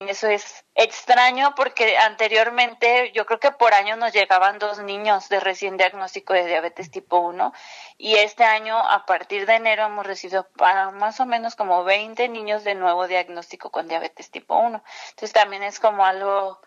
Eso 0.00 0.26
es 0.26 0.64
extraño 0.74 1.54
porque 1.54 1.96
anteriormente 1.96 3.12
yo 3.14 3.24
creo 3.26 3.38
que 3.38 3.52
por 3.52 3.72
año 3.72 3.96
nos 3.96 4.12
llegaban 4.12 4.58
dos 4.58 4.80
niños 4.80 5.28
de 5.28 5.40
recién 5.40 5.76
diagnóstico 5.76 6.34
de 6.34 6.46
diabetes 6.46 6.90
tipo 6.90 7.20
1 7.20 7.52
y 7.96 8.16
este 8.16 8.44
año 8.44 8.76
a 8.76 9.06
partir 9.06 9.46
de 9.46 9.54
enero 9.54 9.86
hemos 9.86 10.06
recibido 10.06 10.48
para 10.56 10.90
más 10.90 11.20
o 11.20 11.26
menos 11.26 11.54
como 11.54 11.84
20 11.84 12.28
niños 12.28 12.64
de 12.64 12.74
nuevo 12.74 13.06
diagnóstico 13.06 13.70
con 13.70 13.86
diabetes 13.88 14.30
tipo 14.30 14.58
1. 14.58 14.82
Entonces 15.10 15.32
también 15.32 15.62
es 15.62 15.78
como 15.78 16.04
algo 16.04 16.60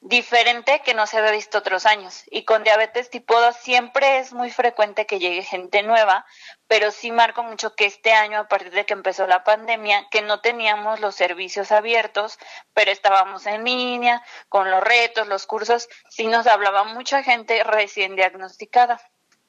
diferente 0.00 0.80
que 0.84 0.94
no 0.94 1.06
se 1.06 1.18
había 1.18 1.32
visto 1.32 1.58
otros 1.58 1.84
años. 1.86 2.22
Y 2.30 2.44
con 2.44 2.62
diabetes 2.62 3.10
tipo 3.10 3.40
2 3.40 3.56
siempre 3.56 4.18
es 4.18 4.32
muy 4.32 4.50
frecuente 4.50 5.06
que 5.06 5.18
llegue 5.18 5.42
gente 5.42 5.82
nueva, 5.82 6.24
pero 6.66 6.90
sí 6.90 7.10
marco 7.10 7.42
mucho 7.42 7.74
que 7.74 7.86
este 7.86 8.12
año, 8.12 8.38
a 8.38 8.48
partir 8.48 8.72
de 8.72 8.86
que 8.86 8.92
empezó 8.92 9.26
la 9.26 9.44
pandemia, 9.44 10.06
que 10.10 10.22
no 10.22 10.40
teníamos 10.40 11.00
los 11.00 11.14
servicios 11.14 11.72
abiertos, 11.72 12.38
pero 12.74 12.90
estábamos 12.90 13.46
en 13.46 13.64
línea, 13.64 14.22
con 14.48 14.70
los 14.70 14.82
retos, 14.82 15.26
los 15.26 15.46
cursos, 15.46 15.88
sí 16.08 16.26
nos 16.26 16.46
hablaba 16.46 16.84
mucha 16.84 17.22
gente 17.22 17.64
recién 17.64 18.16
diagnosticada. 18.16 19.00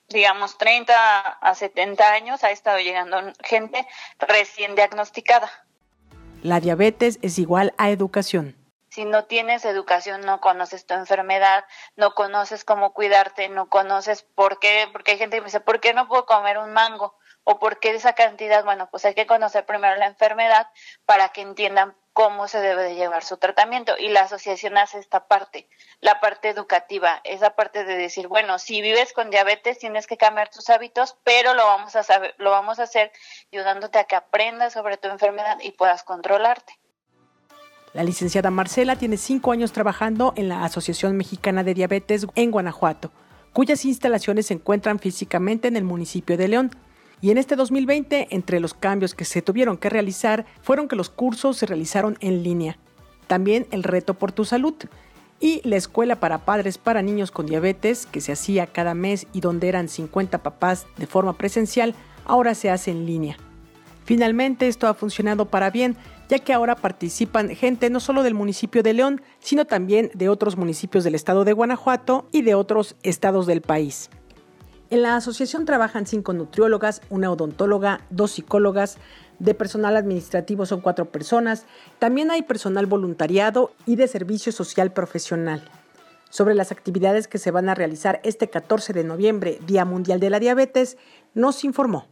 Digamos, 0.08 0.58
30 0.58 0.94
a 1.30 1.56
70 1.56 2.12
años 2.12 2.44
ha 2.44 2.50
estado 2.50 2.80
llegando 2.80 3.32
gente 3.44 3.88
recién 4.18 4.74
diagnosticada. 4.74 5.52
La 6.42 6.60
diabetes 6.60 7.20
es 7.22 7.38
igual 7.38 7.76
a 7.78 7.92
educación. 7.92 8.56
Si 8.90 9.06
no 9.06 9.26
tienes 9.26 9.66
educación, 9.66 10.22
no 10.22 10.42
conoces 10.42 10.86
tu 10.86 10.94
enfermedad, 10.96 11.66
no 11.96 12.16
conoces 12.16 12.66
cómo 12.66 12.94
cuidarte, 12.94 13.48
no 13.50 13.70
conoces 13.70 14.24
por 14.24 14.60
qué, 14.60 14.88
porque 14.92 15.12
hay 15.12 15.18
gente 15.18 15.38
que 15.38 15.42
me 15.42 15.46
dice, 15.46 15.60
¿por 15.60 15.80
qué 15.80 15.94
no 15.94 16.08
puedo 16.08 16.26
comer 16.26 16.58
un 16.58 16.74
mango? 16.74 17.16
¿O 17.44 17.60
por 17.60 17.80
qué 17.80 17.92
esa 17.92 18.14
cantidad? 18.14 18.64
Bueno, 18.64 18.90
pues 18.92 19.06
hay 19.06 19.14
que 19.14 19.28
conocer 19.28 19.66
primero 19.66 19.96
la 19.96 20.08
enfermedad 20.08 20.68
para 21.06 21.30
que 21.30 21.42
entiendan 21.42 21.96
cómo 22.14 22.48
se 22.48 22.60
debe 22.60 22.84
de 22.84 22.96
llevar 22.96 23.24
su 23.24 23.38
tratamiento 23.38 23.98
y 23.98 24.10
la 24.10 24.22
asociación 24.22 24.78
hace 24.78 25.00
esta 25.00 25.28
parte, 25.28 25.70
la 26.02 26.20
parte 26.20 26.50
educativa, 26.50 27.22
esa 27.24 27.52
parte 27.56 27.86
de 27.86 27.96
decir, 27.96 28.28
bueno, 28.28 28.60
si 28.60 28.82
vives 28.82 29.14
con 29.14 29.30
diabetes 29.30 29.80
tienes 29.80 30.08
que 30.08 30.18
cambiar 30.18 30.50
tus 30.50 30.70
hábitos, 30.70 31.16
pero 31.24 31.54
lo 31.54 31.66
vamos 31.66 31.96
a 31.96 32.04
saber, 32.04 32.36
lo 32.38 32.52
vamos 32.52 32.80
a 32.80 32.84
hacer 32.84 33.12
ayudándote 33.52 34.00
a 34.00 34.04
que 34.06 34.16
aprendas 34.16 34.74
sobre 34.74 34.98
tu 34.98 35.08
enfermedad 35.08 35.60
y 35.62 35.72
puedas 35.72 36.04
controlarte. 36.04 36.79
La 37.94 38.04
licenciada 38.04 38.52
Marcela 38.52 38.98
tiene 38.98 39.18
cinco 39.18 39.52
años 39.52 39.72
trabajando 39.72 40.34
en 40.36 40.48
la 40.48 40.64
Asociación 40.64 41.18
Mexicana 41.18 41.64
de 41.64 41.74
Diabetes 41.74 42.28
en 42.36 42.52
Guanajuato, 42.52 43.12
cuyas 43.52 43.84
instalaciones 43.84 44.46
se 44.46 44.54
encuentran 44.54 45.00
físicamente 45.00 45.68
en 45.68 45.76
el 45.76 45.84
municipio 45.84 46.38
de 46.38 46.48
León. 46.48 46.72
Y 47.20 47.32
en 47.32 47.40
este 47.40 47.56
2020, 47.56 48.28
entre 48.30 48.60
los 48.60 48.76
cambios 48.76 49.16
que 49.16 49.26
se 49.26 49.42
tuvieron 49.42 49.78
que 49.78 49.90
realizar, 49.90 50.46
fueron 50.62 50.88
que 50.88 50.96
los 50.96 51.10
cursos 51.10 51.58
se 51.58 51.66
realizaron 51.66 52.18
en 52.22 52.44
línea. 52.44 52.78
También 53.26 53.66
el 53.72 53.84
reto 53.84 54.14
por 54.14 54.32
tu 54.32 54.46
salud 54.46 54.76
y 55.40 55.68
la 55.68 55.76
escuela 55.76 56.20
para 56.20 56.46
padres 56.46 56.78
para 56.78 57.02
niños 57.02 57.32
con 57.32 57.48
diabetes, 57.48 58.06
que 58.06 58.22
se 58.22 58.32
hacía 58.32 58.68
cada 58.68 58.94
mes 58.94 59.26
y 59.34 59.42
donde 59.42 59.68
eran 59.68 59.90
50 59.90 60.44
papás 60.44 60.86
de 60.98 61.08
forma 61.08 61.38
presencial, 61.38 61.96
ahora 62.26 62.54
se 62.54 62.70
hace 62.70 62.92
en 62.92 63.08
línea. 63.08 63.38
Finalmente 64.06 64.68
esto 64.68 64.88
ha 64.88 64.94
funcionado 64.94 65.46
para 65.46 65.70
bien, 65.70 65.96
ya 66.30 66.40
que 66.40 66.54
ahora 66.54 66.76
participan 66.76 67.50
gente 67.50 67.90
no 67.90 68.00
solo 68.00 68.24
del 68.24 68.36
municipio 68.36 68.84
de 68.84 68.94
León, 68.94 69.22
sino 69.40 69.66
también 69.66 70.12
de 70.14 70.30
otros 70.30 70.56
municipios 70.56 71.04
del 71.04 71.16
estado 71.16 71.44
de 71.44 71.54
Guanajuato 71.54 72.28
y 72.32 72.44
de 72.44 72.56
otros 72.56 72.96
estados 73.04 73.48
del 73.48 73.62
país. 73.62 74.10
En 74.92 75.02
la 75.02 75.16
asociación 75.16 75.66
trabajan 75.66 76.08
cinco 76.08 76.34
nutriólogas, 76.34 77.02
una 77.10 77.32
odontóloga, 77.32 78.02
dos 78.10 78.32
psicólogas, 78.32 78.98
de 79.40 79.54
personal 79.54 79.96
administrativo 79.96 80.66
son 80.66 80.82
cuatro 80.82 81.06
personas, 81.12 81.66
también 81.98 82.30
hay 82.30 82.42
personal 82.42 82.86
voluntariado 82.86 83.72
y 83.86 83.96
de 83.96 84.08
servicio 84.08 84.52
social 84.52 84.92
profesional. 84.92 85.64
Sobre 86.30 86.54
las 86.54 86.72
actividades 86.72 87.28
que 87.28 87.38
se 87.40 87.50
van 87.50 87.70
a 87.70 87.76
realizar 87.76 88.20
este 88.24 88.50
14 88.50 88.94
de 88.94 89.04
noviembre, 89.04 89.60
Día 89.66 89.86
Mundial 89.86 90.20
de 90.20 90.30
la 90.30 90.40
Diabetes, 90.40 90.98
nos 91.34 91.64
informó 91.64 92.08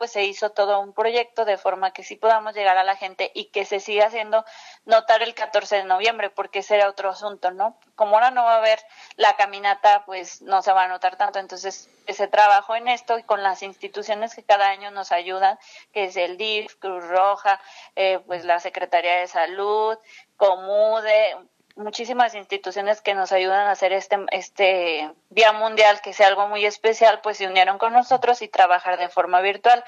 pues 0.00 0.12
se 0.12 0.24
hizo 0.24 0.48
todo 0.48 0.80
un 0.80 0.94
proyecto 0.94 1.44
de 1.44 1.58
forma 1.58 1.92
que 1.92 2.02
sí 2.02 2.16
podamos 2.16 2.54
llegar 2.54 2.78
a 2.78 2.84
la 2.84 2.96
gente 2.96 3.30
y 3.34 3.50
que 3.50 3.66
se 3.66 3.80
siga 3.80 4.06
haciendo 4.06 4.46
notar 4.86 5.22
el 5.22 5.34
14 5.34 5.76
de 5.76 5.84
noviembre, 5.84 6.30
porque 6.30 6.60
ese 6.60 6.76
era 6.76 6.88
otro 6.88 7.10
asunto, 7.10 7.50
¿no? 7.50 7.78
Como 7.96 8.14
ahora 8.14 8.30
no 8.30 8.42
va 8.44 8.54
a 8.54 8.56
haber 8.56 8.78
la 9.16 9.36
caminata, 9.36 10.06
pues 10.06 10.40
no 10.40 10.62
se 10.62 10.72
va 10.72 10.84
a 10.84 10.88
notar 10.88 11.16
tanto. 11.16 11.38
Entonces, 11.38 11.90
ese 12.06 12.28
trabajo 12.28 12.74
en 12.76 12.88
esto 12.88 13.18
y 13.18 13.24
con 13.24 13.42
las 13.42 13.62
instituciones 13.62 14.34
que 14.34 14.42
cada 14.42 14.70
año 14.70 14.90
nos 14.90 15.12
ayudan, 15.12 15.58
que 15.92 16.04
es 16.04 16.16
el 16.16 16.38
DIF, 16.38 16.76
Cruz 16.76 17.06
Roja, 17.06 17.60
eh, 17.94 18.20
pues 18.26 18.46
la 18.46 18.58
Secretaría 18.58 19.16
de 19.16 19.26
Salud, 19.26 19.98
Comude, 20.38 21.36
muchísimas 21.80 22.34
instituciones 22.34 23.00
que 23.00 23.14
nos 23.14 23.32
ayudan 23.32 23.66
a 23.66 23.72
hacer 23.72 23.92
este, 23.92 24.18
este 24.30 25.10
Día 25.30 25.52
Mundial, 25.52 26.00
que 26.00 26.12
sea 26.12 26.28
algo 26.28 26.46
muy 26.48 26.64
especial, 26.64 27.20
pues 27.22 27.38
se 27.38 27.46
unieron 27.46 27.78
con 27.78 27.92
nosotros 27.92 28.42
y 28.42 28.48
trabajar 28.48 28.98
de 28.98 29.08
forma 29.08 29.40
virtual. 29.40 29.82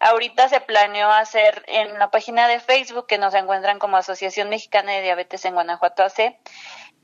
Ahorita 0.00 0.48
se 0.48 0.60
planeó 0.60 1.10
hacer 1.10 1.62
en 1.68 1.98
la 1.98 2.10
página 2.10 2.48
de 2.48 2.60
Facebook, 2.60 3.06
que 3.06 3.18
nos 3.18 3.34
encuentran 3.34 3.78
como 3.78 3.96
Asociación 3.96 4.48
Mexicana 4.48 4.92
de 4.92 5.02
Diabetes 5.02 5.44
en 5.44 5.54
Guanajuato 5.54 6.02
AC, 6.02 6.36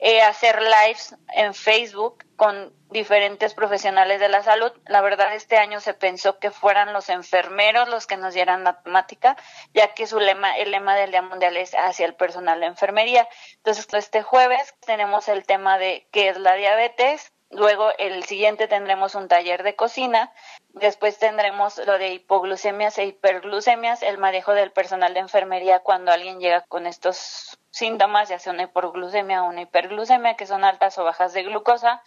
eh, 0.01 0.23
hacer 0.23 0.61
lives 0.63 1.15
en 1.35 1.53
Facebook 1.55 2.25
con 2.37 2.75
diferentes 2.89 3.55
profesionales 3.55 4.19
de 4.19 4.29
la 4.29 4.43
salud. 4.43 4.73
La 4.87 5.03
verdad, 5.03 5.35
este 5.35 5.59
año 5.59 5.81
se 5.81 5.95
pensó 5.95 6.39
que 6.39 6.51
fueran 6.51 6.93
los 6.93 7.09
enfermeros 7.11 7.89
los 7.89 8.07
que 8.07 8.17
nos 8.17 8.35
dieran 8.35 8.65
la 8.65 8.83
temática, 8.83 9.37
ya 9.75 9.95
que 9.95 10.07
su 10.07 10.19
lema, 10.19 10.57
el 10.57 10.71
lema 10.71 10.97
del 10.97 11.11
Día 11.11 11.23
Mundial 11.23 11.57
es 11.57 11.75
hacia 11.75 12.07
el 12.07 12.15
personal 12.15 12.61
de 12.61 12.67
enfermería. 12.67 13.29
Entonces, 13.57 13.87
este 13.93 14.23
jueves 14.23 14.75
tenemos 14.87 15.29
el 15.29 15.45
tema 15.45 15.79
de 15.79 16.09
qué 16.13 16.31
es 16.31 16.39
la 16.39 16.55
diabetes, 16.55 17.33
Luego 17.51 17.91
el 17.99 18.23
siguiente 18.23 18.69
tendremos 18.69 19.17
un 19.17 19.27
taller 19.27 19.65
de 19.65 19.75
cocina, 19.75 20.33
después 20.69 21.19
tendremos 21.19 21.79
lo 21.79 21.99
de 21.99 22.11
hipoglucemias 22.11 22.97
e 22.99 23.07
hiperglucemias, 23.07 24.05
el 24.05 24.19
manejo 24.19 24.55
del 24.55 24.71
personal 24.71 25.15
de 25.15 25.21
enfermería 25.21 25.81
cuando 25.81 26.13
alguien 26.13 26.39
llega 26.39 26.61
con 26.63 26.87
estos 26.87 27.59
síntomas, 27.73 28.29
ya 28.29 28.39
sea 28.39 28.53
una 28.53 28.63
hipoglucemia 28.63 29.43
o 29.43 29.49
una 29.49 29.63
hiperglucemia, 29.63 30.37
que 30.37 30.47
son 30.47 30.63
altas 30.63 30.97
o 30.99 31.05
bajas 31.05 31.33
de 31.33 31.43
glucosa. 31.43 32.03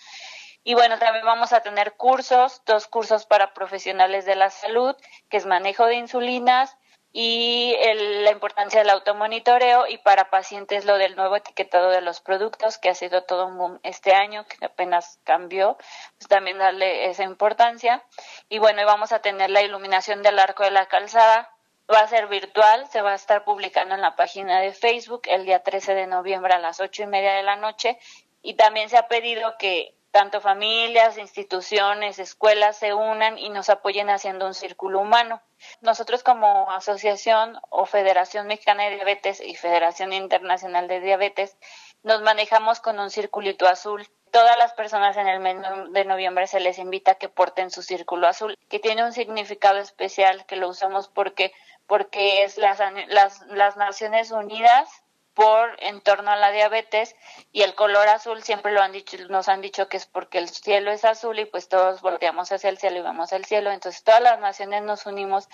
Y 0.63 0.75
bueno, 0.75 0.97
también 0.97 1.25
vamos 1.25 1.51
a 1.51 1.59
tener 1.59 1.95
cursos, 1.95 2.61
dos 2.65 2.87
cursos 2.87 3.25
para 3.25 3.53
profesionales 3.53 4.23
de 4.23 4.35
la 4.35 4.49
salud, 4.49 4.95
que 5.27 5.35
es 5.35 5.45
manejo 5.45 5.85
de 5.87 5.95
insulinas 5.95 6.77
y 7.15 7.75
la 8.23 8.31
importancia 8.31 8.79
del 8.79 8.89
automonitoreo 8.89 9.85
y 9.87 9.99
para 9.99 10.31
pacientes 10.31 10.83
lo 10.85 10.97
del 10.97 11.15
nuevo 11.15 11.35
etiquetado 11.35 11.91
de 11.91 12.01
los 12.01 12.21
productos, 12.21 12.79
que 12.79 12.89
ha 12.89 12.95
sido 12.95 13.23
todo 13.23 13.45
un 13.45 13.57
boom 13.57 13.79
este 13.83 14.13
año, 14.13 14.45
que 14.47 14.65
apenas 14.65 15.19
cambió, 15.23 15.77
pues 16.17 16.27
también 16.27 16.57
darle 16.57 17.11
esa 17.11 17.23
importancia. 17.23 18.03
Y 18.49 18.57
bueno, 18.57 18.81
y 18.81 18.85
vamos 18.85 19.11
a 19.11 19.19
tener 19.19 19.51
la 19.51 19.61
iluminación 19.61 20.23
del 20.23 20.39
arco 20.39 20.63
de 20.63 20.71
la 20.71 20.87
calzada, 20.87 21.51
va 21.91 21.99
a 21.99 22.07
ser 22.07 22.27
virtual, 22.27 22.87
se 22.89 23.03
va 23.03 23.11
a 23.11 23.15
estar 23.15 23.43
publicando 23.43 23.93
en 23.93 24.01
la 24.01 24.15
página 24.15 24.59
de 24.59 24.73
Facebook 24.73 25.21
el 25.25 25.45
día 25.45 25.61
13 25.61 25.93
de 25.93 26.07
noviembre 26.07 26.53
a 26.53 26.59
las 26.59 26.79
ocho 26.79 27.03
y 27.03 27.07
media 27.07 27.33
de 27.33 27.43
la 27.43 27.57
noche 27.57 27.99
y 28.41 28.55
también 28.55 28.89
se 28.89 28.97
ha 28.97 29.07
pedido 29.07 29.55
que 29.59 29.93
tanto 30.13 30.41
familias, 30.41 31.17
instituciones, 31.17 32.19
escuelas 32.19 32.77
se 32.77 32.93
unan 32.93 33.39
y 33.39 33.49
nos 33.49 33.71
apoyen 33.71 34.11
haciendo 34.11 34.45
un 34.45 34.53
círculo 34.53 34.99
humano. 34.99 35.41
Nosotros 35.81 36.21
como 36.21 36.69
asociación 36.69 37.57
o 37.71 37.87
Federación 37.87 38.45
Mexicana 38.45 38.83
de 38.83 38.93
Diabetes 38.93 39.41
y 39.41 39.55
Federación 39.55 40.13
Internacional 40.13 40.87
de 40.87 40.99
Diabetes 40.99 41.57
nos 42.03 42.21
manejamos 42.21 42.79
con 42.79 42.99
un 42.99 43.09
circulito 43.09 43.67
azul. 43.67 44.07
Todas 44.29 44.55
las 44.59 44.73
personas 44.73 45.17
en 45.17 45.27
el 45.27 45.39
mes 45.39 45.57
de 45.89 46.05
noviembre 46.05 46.45
se 46.45 46.59
les 46.59 46.77
invita 46.77 47.13
a 47.13 47.15
que 47.15 47.27
porten 47.27 47.71
su 47.71 47.81
círculo 47.81 48.27
azul, 48.27 48.59
que 48.69 48.77
tiene 48.77 49.03
un 49.03 49.13
significado 49.13 49.79
especial, 49.79 50.45
que 50.45 50.57
lo 50.57 50.69
usamos 50.69 51.07
porque, 51.07 51.53
porque 51.87 52.43
es 52.43 52.59
las, 52.59 52.79
las, 53.07 53.41
las 53.47 53.77
Naciones 53.77 54.29
Unidas 54.29 55.02
por 55.33 55.75
en 55.79 56.01
torno 56.01 56.31
a 56.31 56.35
la 56.35 56.51
diabetes 56.51 57.15
y 57.51 57.63
el 57.63 57.75
color 57.75 58.07
azul 58.07 58.43
siempre 58.43 58.71
lo 58.71 58.81
han 58.81 58.91
dicho 58.91 59.17
nos 59.29 59.49
han 59.49 59.61
dicho 59.61 59.87
que 59.89 59.97
es 59.97 60.05
porque 60.05 60.37
el 60.37 60.49
cielo 60.49 60.91
es 60.91 61.05
azul 61.05 61.39
y 61.39 61.45
pues 61.45 61.69
todos 61.69 62.01
volteamos 62.01 62.51
hacia 62.51 62.69
el 62.69 62.77
cielo 62.77 62.99
y 62.99 63.01
vamos 63.01 63.33
al 63.33 63.45
cielo. 63.45 63.71
Entonces 63.71 64.03
todas 64.03 64.21
las 64.21 64.39
naciones 64.39 64.83
nos 64.83 65.05
unimos 65.05 65.49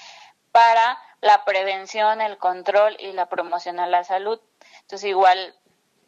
para 0.52 0.98
la 1.22 1.46
prevención 1.46 2.22
el 2.22 2.38
control 2.38 2.98
y 3.00 3.14
la 3.14 3.28
promoción 3.28 3.80
a 3.80 3.88
la 3.88 4.04
salud. 4.04 4.40
Entonces 4.82 5.10
igual 5.10 5.56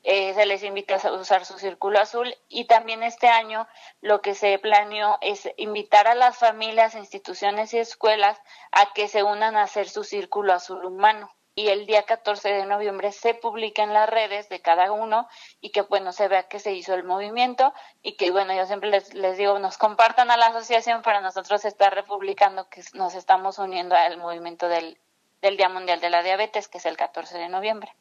eh, 0.03 0.33
se 0.33 0.45
les 0.45 0.63
invita 0.63 0.95
a 0.95 1.13
usar 1.13 1.45
su 1.45 1.57
círculo 1.59 1.99
azul. 1.99 2.35
Y 2.49 2.65
también 2.65 3.03
este 3.03 3.27
año 3.27 3.67
lo 4.01 4.21
que 4.21 4.35
se 4.35 4.57
planeó 4.59 5.17
es 5.21 5.49
invitar 5.57 6.07
a 6.07 6.15
las 6.15 6.37
familias, 6.37 6.95
instituciones 6.95 7.73
y 7.73 7.79
escuelas 7.79 8.37
a 8.71 8.93
que 8.93 9.07
se 9.07 9.23
unan 9.23 9.55
a 9.55 9.63
hacer 9.63 9.87
su 9.89 10.03
círculo 10.03 10.53
azul 10.53 10.83
humano 10.85 11.31
y 11.55 11.67
el 11.67 11.85
día 11.85 12.03
14 12.03 12.49
de 12.49 12.65
noviembre 12.65 13.11
se 13.11 13.33
publica 13.33 13.83
en 13.83 13.93
las 13.93 14.09
redes 14.09 14.49
de 14.49 14.61
cada 14.61 14.91
uno 14.91 15.27
y 15.59 15.71
que 15.71 15.81
bueno 15.81 16.11
se 16.11 16.27
vea 16.27 16.43
que 16.43 16.59
se 16.59 16.73
hizo 16.73 16.93
el 16.93 17.03
movimiento 17.03 17.73
y 18.01 18.13
que 18.15 18.31
bueno 18.31 18.55
yo 18.55 18.65
siempre 18.65 18.89
les, 18.89 19.13
les 19.13 19.37
digo 19.37 19.59
nos 19.59 19.77
compartan 19.77 20.31
a 20.31 20.37
la 20.37 20.47
asociación 20.47 21.01
para 21.01 21.21
nosotros 21.21 21.65
estar 21.65 21.93
republicando 21.93 22.69
que 22.69 22.81
nos 22.93 23.15
estamos 23.15 23.59
uniendo 23.59 23.95
al 23.95 24.17
movimiento 24.17 24.67
del, 24.67 24.97
del 25.41 25.57
Día 25.57 25.69
Mundial 25.69 25.99
de 25.99 26.09
la 26.09 26.23
Diabetes 26.23 26.67
que 26.67 26.77
es 26.77 26.85
el 26.85 26.97
14 26.97 27.37
de 27.37 27.49
noviembre. 27.49 27.93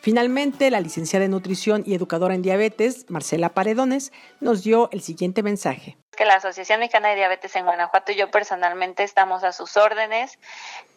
Finalmente, 0.00 0.68
la 0.72 0.80
licenciada 0.80 1.26
en 1.26 1.30
nutrición 1.30 1.84
y 1.86 1.94
educadora 1.94 2.34
en 2.34 2.42
diabetes, 2.42 3.08
Marcela 3.08 3.50
Paredones, 3.50 4.12
nos 4.40 4.64
dio 4.64 4.88
el 4.90 5.00
siguiente 5.00 5.44
mensaje 5.44 5.96
que 6.22 6.26
la 6.26 6.34
Asociación 6.34 6.78
Mexicana 6.78 7.08
de 7.08 7.16
Diabetes 7.16 7.56
en 7.56 7.64
Guanajuato 7.64 8.12
y 8.12 8.14
yo 8.14 8.30
personalmente 8.30 9.02
estamos 9.02 9.42
a 9.42 9.50
sus 9.50 9.76
órdenes, 9.76 10.38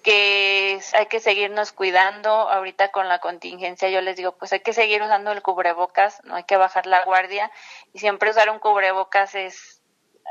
que 0.04 0.80
hay 0.94 1.08
que 1.08 1.20
seguirnos 1.20 1.72
cuidando 1.72 2.30
ahorita 2.30 2.90
con 2.90 3.10
la 3.10 3.18
contingencia. 3.18 3.90
Yo 3.90 4.02
les 4.02 4.18
digo, 4.18 4.34
pues 4.34 4.54
hay 4.54 4.60
que 4.60 4.72
seguir 4.72 5.02
usando 5.02 5.32
el 5.32 5.42
cubrebocas, 5.42 6.24
no 6.26 6.36
hay 6.36 6.44
que 6.44 6.58
bajar 6.58 6.86
la 6.86 7.04
guardia 7.06 7.52
y 7.92 7.98
siempre 7.98 8.30
usar 8.30 8.52
un 8.52 8.60
cubrebocas 8.60 9.34
es 9.34 9.75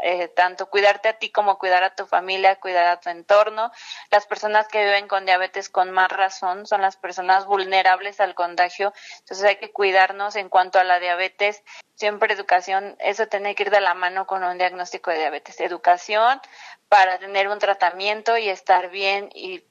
eh, 0.02 0.28
tanto 0.28 0.68
cuidarte 0.68 1.08
a 1.08 1.18
ti 1.18 1.30
como 1.30 1.58
cuidar 1.58 1.84
a 1.84 1.94
tu 1.94 2.06
familia, 2.06 2.56
cuidar 2.56 2.86
a 2.86 3.00
tu 3.00 3.10
entorno. 3.10 3.70
Las 4.10 4.26
personas 4.26 4.68
que 4.68 4.84
viven 4.84 5.08
con 5.08 5.24
diabetes 5.24 5.68
con 5.68 5.90
más 5.90 6.10
razón 6.10 6.66
son 6.66 6.82
las 6.82 6.96
personas 6.96 7.46
vulnerables 7.46 8.20
al 8.20 8.34
contagio, 8.34 8.92
entonces 9.20 9.46
hay 9.46 9.56
que 9.56 9.72
cuidarnos 9.72 10.36
en 10.36 10.48
cuanto 10.48 10.78
a 10.78 10.84
la 10.84 10.98
diabetes. 10.98 11.62
Siempre 11.94 12.34
educación, 12.34 12.96
eso 12.98 13.28
tiene 13.28 13.54
que 13.54 13.64
ir 13.64 13.70
de 13.70 13.80
la 13.80 13.94
mano 13.94 14.26
con 14.26 14.42
un 14.42 14.58
diagnóstico 14.58 15.10
de 15.10 15.18
diabetes. 15.18 15.60
Educación 15.60 16.40
para 16.88 17.18
tener 17.18 17.48
un 17.48 17.58
tratamiento 17.58 18.36
y 18.36 18.48
estar 18.48 18.90
bien 18.90 19.30
y 19.32 19.64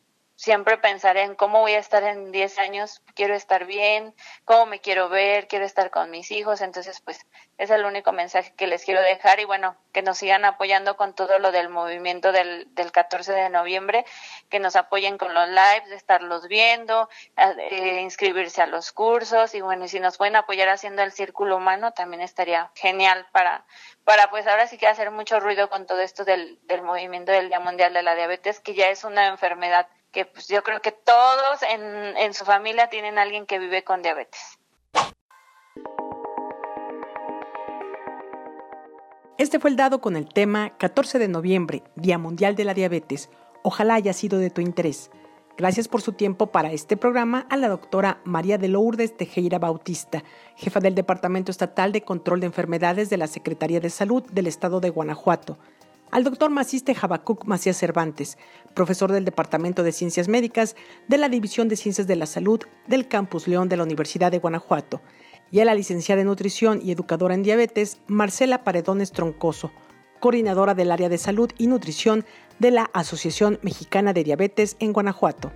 siempre 0.43 0.77
pensar 0.77 1.15
en 1.15 1.35
cómo 1.35 1.61
voy 1.61 1.71
a 1.71 1.79
estar 1.79 2.03
en 2.03 2.33
10 2.33 2.59
años, 2.59 3.01
quiero 3.15 3.33
estar 3.33 3.63
bien, 3.65 4.13
cómo 4.43 4.65
me 4.65 4.81
quiero 4.81 5.07
ver, 5.07 5.47
quiero 5.47 5.63
estar 5.63 5.89
con 5.89 6.11
mis 6.11 6.31
hijos, 6.31 6.59
entonces 6.59 6.99
pues 6.99 7.25
es 7.57 7.69
el 7.69 7.85
único 7.85 8.11
mensaje 8.11 8.53
que 8.57 8.67
les 8.67 8.83
quiero 8.83 9.01
dejar 9.01 9.39
y 9.39 9.45
bueno, 9.45 9.77
que 9.93 10.01
nos 10.01 10.17
sigan 10.17 10.43
apoyando 10.43 10.97
con 10.97 11.15
todo 11.15 11.39
lo 11.39 11.53
del 11.53 11.69
movimiento 11.69 12.33
del, 12.33 12.67
del 12.75 12.91
14 12.91 13.31
de 13.31 13.49
noviembre, 13.49 14.03
que 14.49 14.59
nos 14.59 14.75
apoyen 14.75 15.17
con 15.17 15.33
los 15.33 15.47
lives, 15.47 15.89
estarlos 15.91 16.49
viendo, 16.49 17.07
eh, 17.37 18.01
inscribirse 18.01 18.61
a 18.61 18.67
los 18.67 18.91
cursos 18.91 19.55
y 19.55 19.61
bueno, 19.61 19.85
y 19.85 19.87
si 19.87 20.01
nos 20.01 20.17
pueden 20.17 20.35
apoyar 20.35 20.67
haciendo 20.67 21.03
el 21.03 21.13
círculo 21.13 21.55
humano 21.55 21.93
también 21.93 22.21
estaría 22.21 22.69
genial 22.75 23.27
para, 23.31 23.65
para 24.03 24.29
pues 24.29 24.45
ahora 24.45 24.67
sí 24.67 24.77
que 24.77 24.87
hacer 24.87 25.09
mucho 25.09 25.39
ruido 25.39 25.69
con 25.69 25.85
todo 25.85 26.01
esto 26.01 26.25
del, 26.25 26.59
del 26.63 26.81
movimiento 26.81 27.31
del 27.31 27.47
Día 27.47 27.61
Mundial 27.61 27.93
de 27.93 28.03
la 28.03 28.15
Diabetes, 28.15 28.59
que 28.59 28.73
ya 28.73 28.89
es 28.89 29.05
una 29.05 29.27
enfermedad 29.27 29.87
que 30.13 30.25
pues 30.25 30.47
yo 30.47 30.63
creo 30.63 30.79
que 30.79 30.91
todos 30.91 31.63
en, 31.69 31.81
en 32.17 32.33
su 32.33 32.45
familia 32.45 32.87
tienen 32.87 33.17
alguien 33.17 33.45
que 33.45 33.59
vive 33.59 33.83
con 33.83 34.01
diabetes. 34.01 34.59
Este 39.39 39.59
fue 39.59 39.71
el 39.71 39.75
dado 39.75 39.99
con 39.99 40.15
el 40.15 40.29
tema 40.31 40.77
14 40.77 41.17
de 41.17 41.27
noviembre, 41.27 41.83
Día 41.95 42.19
Mundial 42.19 42.55
de 42.55 42.63
la 42.63 42.75
Diabetes. 42.75 43.29
Ojalá 43.63 43.95
haya 43.95 44.13
sido 44.13 44.37
de 44.37 44.51
tu 44.51 44.61
interés. 44.61 45.09
Gracias 45.57 45.87
por 45.87 46.01
su 46.01 46.13
tiempo 46.13 46.47
para 46.47 46.71
este 46.71 46.97
programa 46.97 47.45
a 47.49 47.57
la 47.57 47.67
doctora 47.67 48.21
María 48.23 48.57
de 48.57 48.67
Lourdes 48.67 49.17
Tejera 49.17 49.59
Bautista, 49.59 50.23
jefa 50.55 50.79
del 50.79 50.95
Departamento 50.95 51.51
Estatal 51.51 51.91
de 51.91 52.03
Control 52.03 52.39
de 52.39 52.47
Enfermedades 52.47 53.09
de 53.09 53.17
la 53.17 53.27
Secretaría 53.27 53.79
de 53.79 53.89
Salud 53.89 54.23
del 54.31 54.47
Estado 54.47 54.79
de 54.79 54.89
Guanajuato, 54.89 55.57
al 56.13 56.23
doctor 56.23 56.49
Maciste 56.51 56.93
Jabacuc 56.93 57.45
Macías 57.45 57.75
Cervantes, 57.75 58.37
profesor 58.75 59.11
del 59.11 59.25
Departamento 59.25 59.81
de 59.81 59.91
Ciencias 59.91 60.27
Médicas 60.27 60.75
de 61.07 61.17
la 61.17 61.27
División 61.27 61.69
de 61.69 61.75
Ciencias 61.75 62.05
de 62.05 62.15
la 62.15 62.27
Salud 62.27 62.59
del 62.85 63.07
Campus 63.07 63.47
León 63.47 63.67
de 63.67 63.77
la 63.77 63.83
Universidad 63.83 64.31
de 64.31 64.37
Guanajuato, 64.37 65.01
y 65.49 65.59
a 65.59 65.65
la 65.65 65.73
licenciada 65.73 66.21
en 66.21 66.27
Nutrición 66.27 66.81
y 66.83 66.91
Educadora 66.91 67.33
en 67.33 67.41
Diabetes, 67.41 67.97
Marcela 68.05 68.63
Paredones 68.63 69.11
Troncoso, 69.11 69.71
coordinadora 70.19 70.75
del 70.75 70.91
área 70.91 71.09
de 71.09 71.17
salud 71.17 71.49
y 71.57 71.65
nutrición 71.65 72.25
de 72.59 72.69
la 72.69 72.91
Asociación 72.93 73.57
Mexicana 73.63 74.13
de 74.13 74.23
Diabetes 74.23 74.77
en 74.79 74.93
Guanajuato. 74.93 75.51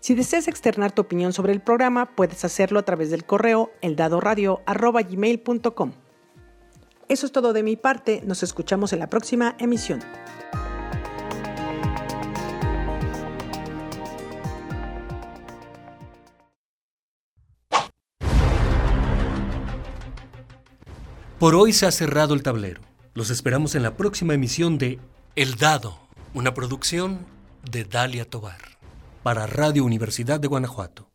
Si 0.00 0.14
deseas 0.14 0.48
externar 0.48 0.92
tu 0.92 1.00
opinión 1.00 1.32
sobre 1.32 1.54
el 1.54 1.62
programa, 1.62 2.14
puedes 2.14 2.44
hacerlo 2.44 2.78
a 2.78 2.84
través 2.84 3.10
del 3.10 3.24
correo 3.24 3.70
eldadoradio.gmail.com. 3.80 5.92
Eso 7.08 7.26
es 7.26 7.32
todo 7.32 7.52
de 7.52 7.62
mi 7.62 7.76
parte, 7.76 8.20
nos 8.24 8.42
escuchamos 8.42 8.92
en 8.92 8.98
la 8.98 9.08
próxima 9.08 9.54
emisión. 9.60 10.00
Por 21.38 21.54
hoy 21.54 21.72
se 21.72 21.86
ha 21.86 21.92
cerrado 21.92 22.34
el 22.34 22.42
tablero. 22.42 22.80
Los 23.14 23.30
esperamos 23.30 23.74
en 23.76 23.82
la 23.82 23.96
próxima 23.96 24.34
emisión 24.34 24.78
de 24.78 24.98
El 25.36 25.54
Dado, 25.54 25.98
una 26.34 26.54
producción 26.54 27.24
de 27.70 27.84
Dalia 27.84 28.24
Tobar 28.24 28.60
para 29.22 29.46
Radio 29.46 29.84
Universidad 29.84 30.40
de 30.40 30.48
Guanajuato. 30.48 31.08